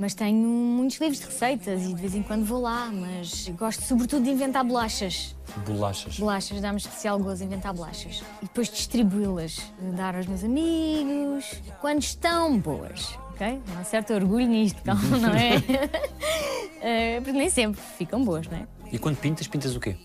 Mas 0.00 0.14
tenho 0.14 0.48
muitos 0.48 0.98
livros 0.98 1.20
de 1.20 1.26
receitas 1.26 1.80
e 1.84 1.94
de 1.94 2.00
vez 2.00 2.16
em 2.16 2.24
quando 2.24 2.44
vou 2.44 2.60
lá. 2.60 2.90
Mas 2.92 3.46
gosto 3.50 3.84
sobretudo 3.84 4.24
de 4.24 4.30
inventar 4.30 4.64
bolachas. 4.64 5.36
Bolachas. 5.64 6.18
Bolachas, 6.18 6.60
dá-me 6.60 6.78
especial 6.78 7.20
gozo 7.20 7.44
inventar 7.44 7.72
bolachas. 7.72 8.20
E 8.42 8.46
depois 8.46 8.68
distribuí-las, 8.68 9.60
dar 9.96 10.16
aos 10.16 10.26
meus 10.26 10.42
amigos, 10.42 11.44
quando 11.80 12.02
estão 12.02 12.58
boas. 12.58 13.16
Ok? 13.34 13.60
Há 13.76 13.80
um 13.80 13.84
certo 13.84 14.12
orgulho 14.14 14.46
nisto, 14.46 14.80
calma, 14.82 15.18
não 15.18 15.30
é? 15.30 15.54
Eh, 16.86 17.18
Porque 17.22 17.38
nem 17.38 17.48
sempre 17.48 17.80
ficam 17.96 18.22
boas, 18.22 18.46
não 18.46 18.58
é? 18.58 18.66
E 18.92 18.98
quando 18.98 19.16
pintas, 19.16 19.46
pintas 19.48 19.74
o 19.74 19.80
quê? 19.80 19.96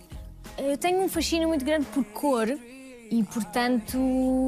Eu 0.57 0.77
tenho 0.77 1.01
um 1.03 1.09
fascínio 1.09 1.45
muito 1.49 1.65
grande 1.65 1.85
por 1.87 2.05
cor 2.05 2.47
e, 3.11 3.23
portanto, 3.23 3.97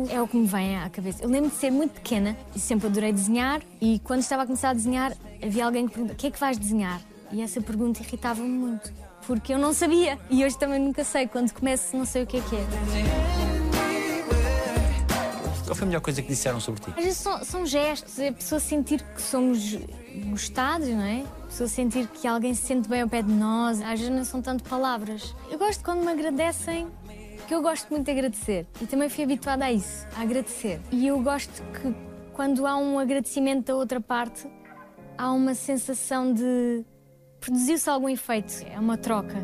é 0.10 0.22
o 0.22 0.26
que 0.26 0.38
me 0.38 0.48
vem 0.48 0.78
à 0.78 0.90
cabeça. 0.90 1.22
Eu 1.24 1.30
lembro 1.30 1.50
de 1.50 1.58
ser 1.58 1.72
muito 1.72 1.92
pequena 1.96 2.38
e 2.56 2.60
sempre 2.60 2.88
adorei 2.88 3.12
desenhar. 3.12 3.62
E 3.82 4.00
quando 4.00 4.22
estava 4.22 4.44
a 4.44 4.46
começar 4.46 4.70
a 4.70 4.74
desenhar, 4.74 5.12
havia 5.44 5.66
alguém 5.66 5.86
que 5.88 5.92
perguntava: 5.94 6.16
o 6.16 6.18
que 6.22 6.28
é 6.28 6.32
que 6.32 6.40
vais 6.40 6.58
desenhar? 6.58 7.02
E 7.34 7.42
essa 7.42 7.60
pergunta 7.60 8.02
irritava-me 8.02 8.48
muito, 8.48 8.94
porque 9.28 9.54
eu 9.54 9.58
não 9.58 9.74
sabia. 9.74 10.18
E 10.30 10.46
hoje 10.46 10.58
também 10.58 10.80
nunca 10.80 11.04
sei. 11.04 11.28
Quando 11.28 11.52
começo, 11.52 11.98
não 11.98 12.06
sei 12.06 12.24
o 12.24 12.28
que 12.28 12.38
é 12.38 12.42
que 12.42 12.56
é. 12.56 13.41
Qual 15.72 15.78
foi 15.78 15.86
a 15.86 15.88
melhor 15.88 16.02
coisa 16.02 16.22
que 16.22 16.28
disseram 16.28 16.60
sobre 16.60 16.82
ti? 16.82 16.90
Às 16.90 16.96
vezes 17.02 17.18
são, 17.20 17.46
são 17.46 17.66
gestos, 17.66 18.20
é 18.20 18.28
a 18.28 18.34
pessoa 18.34 18.60
sentir 18.60 19.02
que 19.02 19.22
somos 19.22 19.78
gostados, 20.30 20.90
não 20.90 21.02
é? 21.02 21.24
A 21.44 21.46
pessoa 21.46 21.70
sentir 21.70 22.08
que 22.10 22.28
alguém 22.28 22.54
se 22.54 22.64
sente 22.64 22.90
bem 22.90 23.04
ao 23.04 23.08
pé 23.08 23.22
de 23.22 23.32
nós. 23.32 23.82
Às 23.82 24.02
vezes 24.02 24.10
não 24.10 24.26
são 24.26 24.42
tanto 24.42 24.66
palavras. 24.66 25.34
Eu 25.50 25.58
gosto 25.58 25.82
quando 25.82 26.04
me 26.04 26.12
agradecem, 26.12 26.90
que 27.48 27.56
eu 27.56 27.62
gosto 27.62 27.90
muito 27.90 28.04
de 28.04 28.12
agradecer. 28.12 28.68
E 28.82 28.86
também 28.86 29.08
fui 29.08 29.24
habituada 29.24 29.64
a 29.64 29.72
isso, 29.72 30.06
a 30.18 30.24
agradecer. 30.24 30.82
E 30.92 31.08
eu 31.08 31.18
gosto 31.24 31.64
que 31.72 31.96
quando 32.34 32.68
há 32.68 32.76
um 32.76 33.00
agradecimento 33.00 33.68
da 33.68 33.76
outra 33.76 34.02
parte, 34.02 34.46
há 35.18 35.32
uma 35.32 35.56
sensação 35.56 36.34
de 36.34 36.84
produziu-se 37.40 37.90
algum 37.90 38.10
efeito. 38.10 38.62
É 38.70 38.78
uma 38.78 38.98
troca. 38.98 39.38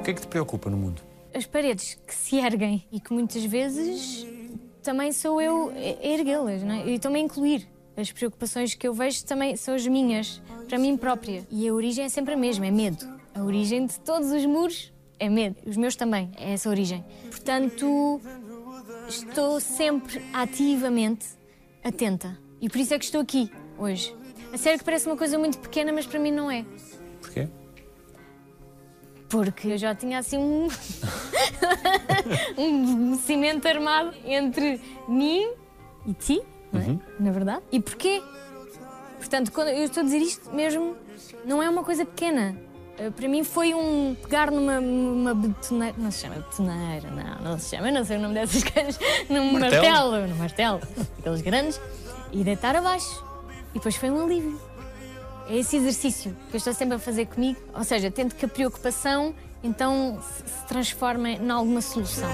O 0.00 0.02
que 0.02 0.10
é 0.10 0.14
que 0.14 0.22
te 0.22 0.26
preocupa 0.26 0.68
no 0.68 0.76
mundo? 0.76 1.02
As 1.36 1.44
paredes 1.44 1.98
que 2.06 2.14
se 2.14 2.36
erguem 2.36 2.86
e 2.90 2.98
que 2.98 3.12
muitas 3.12 3.44
vezes 3.44 4.26
também 4.82 5.12
sou 5.12 5.40
eu 5.40 5.70
a 5.70 6.06
erguê-las, 6.06 6.62
não 6.62 6.74
é? 6.74 6.88
E 6.88 6.98
também 6.98 7.26
incluir. 7.26 7.68
As 7.94 8.10
preocupações 8.10 8.74
que 8.74 8.86
eu 8.88 8.94
vejo 8.94 9.24
também 9.24 9.56
são 9.56 9.74
as 9.74 9.86
minhas, 9.86 10.40
para 10.68 10.78
mim 10.78 10.96
própria. 10.96 11.46
E 11.50 11.68
a 11.68 11.72
origem 11.72 12.04
é 12.04 12.08
sempre 12.08 12.34
a 12.34 12.36
mesma, 12.36 12.66
é 12.66 12.70
medo. 12.70 13.06
A 13.34 13.42
origem 13.42 13.86
de 13.86 13.98
todos 14.00 14.30
os 14.30 14.44
muros 14.46 14.92
é 15.18 15.28
medo. 15.28 15.56
Os 15.66 15.76
meus 15.76 15.96
também, 15.96 16.30
é 16.36 16.52
essa 16.52 16.68
a 16.68 16.70
origem. 16.70 17.04
Portanto, 17.30 18.20
estou 19.08 19.60
sempre 19.60 20.22
ativamente 20.32 21.26
atenta. 21.84 22.38
E 22.60 22.68
por 22.68 22.78
isso 22.78 22.94
é 22.94 22.98
que 22.98 23.04
estou 23.04 23.20
aqui, 23.20 23.50
hoje. 23.78 24.14
A 24.52 24.58
sério 24.58 24.78
que 24.78 24.84
parece 24.84 25.06
uma 25.06 25.16
coisa 25.16 25.38
muito 25.38 25.58
pequena, 25.58 25.92
mas 25.92 26.06
para 26.06 26.18
mim 26.18 26.30
não 26.30 26.50
é. 26.50 26.64
Porque 29.28 29.68
eu 29.68 29.78
já 29.78 29.94
tinha 29.94 30.18
assim 30.18 30.38
um. 30.38 30.68
um 32.56 33.18
cimento 33.18 33.66
armado 33.66 34.12
entre 34.24 34.80
mim 35.08 35.48
e 36.06 36.12
ti, 36.14 36.42
não 36.72 36.80
é? 36.80 36.98
Na 37.18 37.32
verdade. 37.32 37.62
E 37.72 37.80
porquê? 37.80 38.22
Portanto, 39.18 39.50
quando 39.52 39.68
eu 39.68 39.84
estou 39.84 40.02
a 40.02 40.04
dizer 40.04 40.18
isto 40.18 40.50
mesmo, 40.52 40.96
não 41.44 41.62
é 41.62 41.68
uma 41.68 41.82
coisa 41.82 42.04
pequena. 42.04 42.56
Uh, 42.98 43.10
Para 43.12 43.28
mim 43.28 43.42
foi 43.44 43.74
um 43.74 44.14
pegar 44.22 44.50
numa, 44.50 44.80
numa 44.80 45.34
betoneira. 45.34 45.94
Não 45.98 46.10
se 46.10 46.22
chama 46.22 46.36
betoneira, 46.36 47.10
não, 47.10 47.50
não 47.50 47.58
se 47.58 47.76
chama, 47.76 47.90
não 47.90 48.04
sei 48.04 48.16
o 48.16 48.20
nome 48.20 48.34
dessas 48.34 48.62
coisas. 48.70 48.98
Num 49.28 49.52
Martelo? 49.52 49.82
martelo, 49.82 50.26
num 50.28 50.36
martelo, 50.36 50.80
aqueles 51.18 51.40
grandes, 51.42 51.80
e 52.32 52.44
deitar 52.44 52.76
abaixo. 52.76 53.24
E 53.70 53.74
depois 53.74 53.96
foi 53.96 54.10
um 54.10 54.24
alívio. 54.24 54.58
É 55.48 55.56
esse 55.56 55.76
exercício 55.76 56.36
que 56.50 56.56
eu 56.56 56.58
estou 56.58 56.74
sempre 56.74 56.96
a 56.96 56.98
fazer 56.98 57.26
comigo. 57.26 57.60
Ou 57.74 57.84
seja, 57.84 58.10
tento 58.10 58.34
que 58.34 58.44
a 58.44 58.48
preocupação 58.48 59.34
então 59.62 60.20
se 60.22 60.66
transforme 60.66 61.36
em 61.36 61.50
alguma 61.50 61.80
solução. 61.80 62.28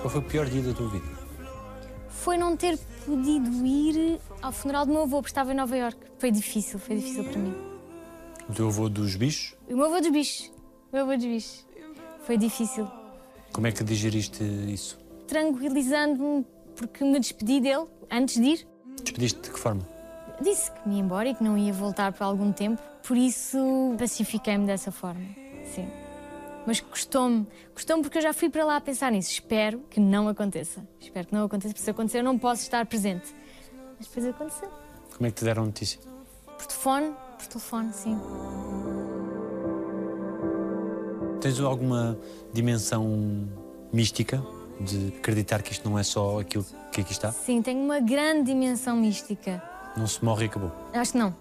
Qual 0.00 0.10
foi 0.10 0.20
o 0.20 0.24
pior 0.24 0.46
dia 0.46 0.62
da 0.62 0.72
tua 0.72 0.88
vida? 0.88 1.06
Foi 2.08 2.36
não 2.36 2.56
ter 2.56 2.78
podido 3.04 3.66
ir 3.66 4.18
ao 4.40 4.52
funeral 4.52 4.86
do 4.86 4.92
meu 4.92 5.02
avô, 5.02 5.16
porque 5.16 5.30
estava 5.30 5.52
em 5.52 5.56
Nova 5.56 5.76
Iorque. 5.76 6.06
Foi 6.18 6.30
difícil, 6.30 6.78
foi 6.78 6.96
difícil 6.96 7.24
para 7.24 7.38
mim. 7.38 7.54
O 8.48 8.52
teu 8.54 8.68
avô 8.68 8.88
dos 8.88 9.16
bichos? 9.16 9.56
O 9.68 9.76
meu 9.76 9.86
avô 9.86 10.00
dos 10.00 10.10
bichos. 10.10 10.52
O 10.90 10.96
meu 10.96 11.02
avô 11.04 11.16
dos 11.16 11.26
bichos. 11.26 11.66
Foi 12.24 12.36
difícil. 12.36 12.88
Como 13.52 13.66
é 13.66 13.72
que 13.72 13.84
digeriste 13.84 14.42
isso? 14.42 14.98
Tranquilizando-me 15.26 16.46
porque 16.76 17.04
me 17.04 17.18
despedi 17.18 17.60
dele 17.60 17.86
antes 18.10 18.36
de 18.36 18.42
ir. 18.42 18.71
Despediste 19.02 19.40
de 19.40 19.50
que 19.50 19.58
forma? 19.58 19.82
Disse 20.40 20.70
que 20.72 20.88
me 20.88 20.96
ia 20.96 21.00
embora 21.00 21.28
e 21.28 21.34
que 21.34 21.42
não 21.42 21.56
ia 21.56 21.72
voltar 21.72 22.12
por 22.12 22.24
algum 22.24 22.52
tempo. 22.52 22.82
Por 23.06 23.16
isso 23.16 23.58
pacifiquei-me 23.98 24.66
dessa 24.66 24.90
forma. 24.90 25.24
Sim. 25.64 25.88
Mas 26.66 26.80
custou-me. 26.80 27.46
Custou-me 27.74 28.02
porque 28.02 28.18
eu 28.18 28.22
já 28.22 28.32
fui 28.32 28.48
para 28.48 28.64
lá 28.64 28.76
a 28.76 28.80
pensar 28.80 29.10
nisso. 29.10 29.30
Espero 29.30 29.80
que 29.90 30.00
não 30.00 30.28
aconteça. 30.28 30.86
Espero 31.00 31.26
que 31.26 31.34
não 31.34 31.44
aconteça, 31.44 31.74
porque 31.74 31.84
se 31.84 31.90
acontecer 31.90 32.18
eu 32.18 32.24
não 32.24 32.38
posso 32.38 32.62
estar 32.62 32.84
presente. 32.86 33.34
Mas 33.98 34.08
depois 34.08 34.26
aconteceu. 34.26 34.68
Como 35.16 35.26
é 35.26 35.30
que 35.30 35.36
te 35.36 35.44
deram 35.44 35.66
notícia? 35.66 36.00
Por 36.46 36.66
telefone, 36.66 37.14
por 37.38 37.46
telefone, 37.46 37.92
sim. 37.92 38.18
Tens 41.40 41.58
alguma 41.60 42.18
dimensão 42.52 43.48
mística 43.92 44.42
de 44.82 45.14
acreditar 45.18 45.62
que 45.62 45.72
isto 45.72 45.88
não 45.88 45.98
é 45.98 46.02
só 46.02 46.40
aquilo 46.40 46.64
que 46.92 47.00
aqui 47.00 47.12
está? 47.12 47.32
Sim, 47.32 47.62
tem 47.62 47.76
uma 47.76 48.00
grande 48.00 48.52
dimensão 48.52 48.96
mística. 48.96 49.62
Não 49.96 50.06
se 50.06 50.24
morre 50.24 50.44
e 50.44 50.48
acabou. 50.48 50.72
Acho 50.92 51.12
que 51.12 51.18
não. 51.18 51.34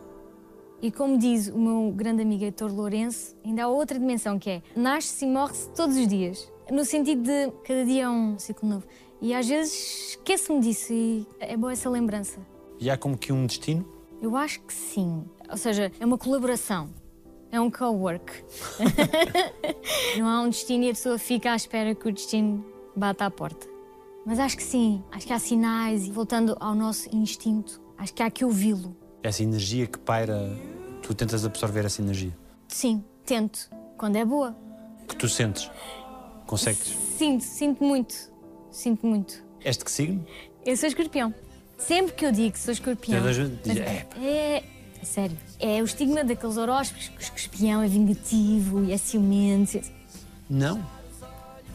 E 0.82 0.91
como 0.91 1.17
diz 1.17 1.47
o 1.47 1.58
meu 1.58 1.91
grande 1.91 2.23
amigo 2.23 2.43
Heitor 2.43 2.73
Lourenço, 2.73 3.36
ainda 3.45 3.63
há 3.63 3.67
outra 3.67 3.99
dimensão 3.99 4.39
que 4.39 4.49
é 4.49 4.62
nasce-se 4.75 5.25
e 5.25 5.27
morre-se 5.27 5.69
todos 5.69 5.95
os 5.95 6.08
dias. 6.08 6.51
No 6.71 6.84
sentido 6.84 7.23
de 7.23 7.51
cada 7.63 7.86
dia 7.86 8.04
é 8.04 8.10
um 8.10 8.39
ciclo 8.39 8.67
novo. 8.67 8.88
E 9.21 9.34
às 9.34 9.47
vezes 9.47 10.10
esqueço-me 10.12 10.60
disso 10.62 10.91
e 10.91 11.27
é 11.39 11.56
boa 11.56 11.71
essa 11.71 11.89
lembrança. 11.89 12.39
E 12.80 12.89
há 12.89 12.97
como 12.97 13.15
que 13.15 13.32
um 13.32 13.45
destino? 13.45 13.86
Eu 14.21 14.36
acho 14.36 14.60
que 14.62 14.73
sim. 14.73 15.23
Ou 15.49 15.58
seja, 15.58 15.91
é 15.99 16.06
uma 16.06 16.17
colaboração. 16.17 16.89
É 17.51 17.60
um 17.60 17.69
co-work. 17.69 18.43
não 20.17 20.27
há 20.27 20.41
um 20.41 20.49
destino 20.49 20.86
e 20.86 20.89
a 20.89 20.93
pessoa 20.93 21.19
fica 21.19 21.51
à 21.51 21.56
espera 21.56 21.93
que 21.93 22.08
o 22.08 22.12
destino 22.12 22.65
bata 22.95 23.25
à 23.25 23.32
porta. 23.32 23.67
Mas 24.25 24.39
acho 24.39 24.56
que 24.58 24.63
sim. 24.63 25.04
Acho 25.12 25.25
que 25.27 25.34
há 25.34 25.39
sinais 25.39 26.06
e 26.06 26.12
voltando 26.12 26.56
ao 26.60 26.75
nosso 26.75 27.13
instinto, 27.15 27.81
acho 27.98 28.13
que 28.13 28.21
há 28.21 28.29
que 28.29 28.46
ouvi-lo. 28.46 28.96
Essa 29.23 29.44
energia 29.44 29.87
que 29.87 29.98
paira, 30.00 30.58
tu 31.02 31.13
tentas 31.13 31.46
absorver 31.46 31.85
essa 31.85 32.02
energia. 32.02 32.35
Sim, 32.67 33.04
tento. 33.25 33.69
Quando 33.98 34.15
é 34.15 34.25
boa. 34.25 34.56
Que 35.08 35.15
tu 35.15 35.27
sentes. 35.27 35.69
Consegues. 36.46 36.96
Sinto, 37.17 37.44
sinto 37.44 37.83
muito. 37.83 38.15
Sinto 38.71 39.06
muito. 39.06 39.44
És 39.63 39.77
de 39.77 39.85
que 39.85 39.92
signo? 39.92 40.25
Eu 40.65 40.75
sou 40.77 40.87
escorpião. 40.87 41.33
Sempre 41.77 42.13
que 42.13 42.25
eu 42.25 42.31
digo 42.31 42.54
que 42.54 42.60
sou 42.60 42.71
escorpião. 42.71 43.21
Diz, 43.63 43.77
"É, 43.77 44.08
é, 44.21 44.63
é 45.02 45.06
sério. 45.06 45.37
É 45.60 45.81
o 45.81 45.85
estigma 45.85 46.23
daqueles 46.23 46.58
horóscopos 46.58 47.10
que 47.10 47.17
o 47.17 47.21
escorpião 47.21 47.81
é 47.81 47.87
vingativo 47.87 48.83
e 48.83 48.92
é 48.92 48.98
ciumento. 48.98 49.79
Não. 50.50 50.83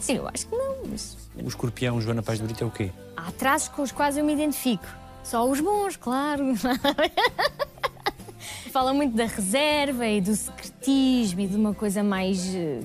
Sim, 0.01 0.17
eu 0.17 0.29
acho 0.29 0.47
que 0.47 0.55
não, 0.55 0.77
mas 0.91 1.17
O 1.43 1.49
escorpião 1.49 2.01
Joana 2.01 2.23
Paz 2.23 2.39
de 2.39 2.45
Brito 2.45 2.65
é 2.65 2.67
o 2.67 2.71
quê? 2.71 2.91
há 3.17 3.33
traços 3.33 3.69
com 3.69 3.83
os 3.83 3.91
quais 3.91 4.17
eu 4.17 4.25
me 4.25 4.33
identifico. 4.35 4.85
Só 5.25 5.49
os 5.49 5.61
bons, 5.61 5.97
claro. 5.97 6.45
Fala 8.71 8.93
muito 8.93 9.17
da 9.17 9.25
reserva 9.25 10.07
e 10.07 10.21
do 10.21 10.37
secretismo 10.37 11.41
e 11.41 11.47
de 11.47 11.57
uma 11.57 11.75
coisa 11.75 12.03
mais. 12.03 12.55
eh, 12.55 12.81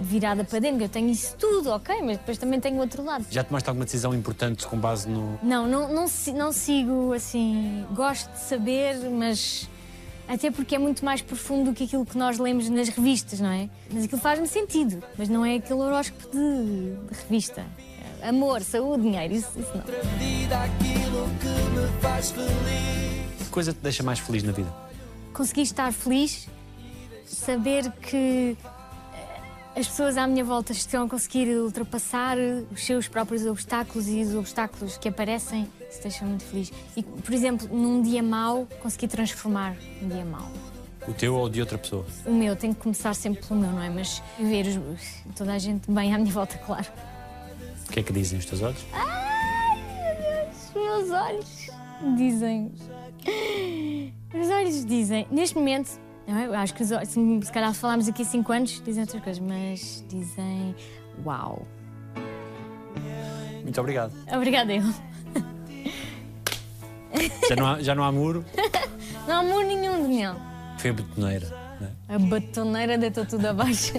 virada 0.00 0.44
para 0.44 0.58
dentro, 0.60 0.82
eu 0.82 0.88
tenho 0.88 1.10
isso 1.10 1.36
tudo, 1.36 1.70
ok, 1.70 2.00
mas 2.02 2.16
depois 2.18 2.38
também 2.38 2.58
tenho 2.58 2.78
outro 2.78 3.04
lado. 3.04 3.26
Já 3.30 3.44
tomaste 3.44 3.68
alguma 3.68 3.84
decisão 3.84 4.14
importante 4.14 4.66
com 4.66 4.78
base 4.78 5.08
no. 5.08 5.38
Não, 5.42 5.66
não, 5.68 5.92
não, 5.92 6.06
não 6.34 6.52
sigo 6.52 7.12
assim. 7.12 7.84
Gosto 7.94 8.30
de 8.32 8.40
saber, 8.40 8.96
mas. 9.10 9.68
Até 10.28 10.50
porque 10.50 10.74
é 10.74 10.78
muito 10.78 11.02
mais 11.04 11.22
profundo 11.22 11.70
do 11.70 11.74
que 11.74 11.84
aquilo 11.84 12.04
que 12.04 12.18
nós 12.18 12.38
lemos 12.38 12.68
nas 12.68 12.88
revistas, 12.90 13.40
não 13.40 13.50
é? 13.50 13.70
Mas 13.90 14.04
aquilo 14.04 14.20
faz-me 14.20 14.46
sentido. 14.46 15.02
Mas 15.16 15.28
não 15.28 15.44
é 15.44 15.54
aquele 15.56 15.80
horóscopo 15.80 16.28
de, 16.30 16.96
de 17.08 17.22
revista. 17.22 17.64
Amor, 18.22 18.62
saúde, 18.62 19.04
dinheiro, 19.04 19.32
isso, 19.32 19.48
isso 19.58 19.70
não. 19.74 19.84
Que 23.38 23.44
coisa 23.46 23.72
te 23.72 23.78
deixa 23.80 24.02
mais 24.02 24.18
feliz 24.18 24.42
na 24.42 24.52
vida? 24.52 24.72
Consegui 25.32 25.62
estar 25.62 25.92
feliz, 25.92 26.46
saber 27.24 27.90
que 27.92 28.56
as 29.76 29.86
pessoas 29.86 30.16
à 30.16 30.26
minha 30.26 30.44
volta 30.44 30.72
estão 30.72 31.04
a 31.06 31.08
conseguir 31.08 31.48
ultrapassar 31.56 32.36
os 32.72 32.84
seus 32.84 33.06
próprios 33.06 33.46
obstáculos 33.46 34.08
e 34.08 34.20
os 34.22 34.34
obstáculos 34.34 34.96
que 34.98 35.08
aparecem, 35.08 35.68
isso 35.88 36.02
deixa 36.02 36.24
muito 36.24 36.44
feliz. 36.44 36.72
E, 36.96 37.02
por 37.02 37.32
exemplo, 37.32 37.68
num 37.70 38.02
dia 38.02 38.22
mau, 38.22 38.66
consegui 38.82 39.06
transformar 39.06 39.76
um 40.02 40.08
dia 40.08 40.24
mau. 40.24 40.50
O 41.06 41.12
teu 41.14 41.34
ou 41.36 41.48
de 41.48 41.60
outra 41.60 41.78
pessoa? 41.78 42.04
O 42.26 42.32
meu, 42.32 42.56
tem 42.56 42.72
que 42.74 42.80
começar 42.80 43.14
sempre 43.14 43.46
pelo 43.46 43.60
meu, 43.60 43.70
não 43.70 43.82
é? 43.82 43.88
Mas 43.88 44.20
ver 44.38 44.66
os- 44.66 45.22
toda 45.36 45.52
a 45.54 45.58
gente 45.58 45.90
bem 45.90 46.12
à 46.12 46.18
minha 46.18 46.32
volta, 46.32 46.58
claro. 46.58 46.86
O 47.88 47.92
que 47.92 48.00
é 48.00 48.02
que 48.02 48.12
dizem 48.12 48.38
os 48.38 48.44
teus 48.44 48.60
olhos? 48.60 48.84
Ai, 48.92 49.76
meu 49.76 50.44
Deus, 50.44 50.68
os 50.68 50.74
meus 50.74 51.10
olhos 51.10 51.70
dizem. 52.16 52.72
Os 54.34 54.50
olhos 54.50 54.84
dizem. 54.84 55.26
Neste 55.30 55.56
momento, 55.56 55.98
não 56.28 56.38
é? 56.38 56.56
Acho 56.56 56.74
que 56.74 56.82
olhos, 56.94 57.08
se 57.08 57.40
se 57.42 57.52
calhar 57.52 57.72
falarmos 57.74 58.06
aqui 58.08 58.24
5 58.24 58.52
anos, 58.52 58.82
dizem 58.84 59.02
outras 59.02 59.22
coisas, 59.22 59.42
mas 59.42 60.04
dizem. 60.08 60.74
Uau! 61.24 61.66
Muito 63.62 63.80
obrigado. 63.80 64.12
Obrigada, 64.32 64.72
eu. 64.72 64.82
Já 67.48 67.56
não 67.56 67.66
há, 67.66 67.82
já 67.82 67.94
não 67.94 68.04
há 68.04 68.12
muro? 68.12 68.44
Não 69.26 69.34
há 69.34 69.38
amor 69.40 69.62
nenhum, 69.62 70.00
Daniel. 70.02 70.36
Foi 70.78 70.88
a 70.88 70.94
betoneira. 70.94 71.76
não 71.78 71.86
é? 71.86 72.14
A 72.14 72.18
batoneira 72.18 72.96
deitou 72.96 73.26
tudo 73.26 73.44
abaixo. 73.46 73.92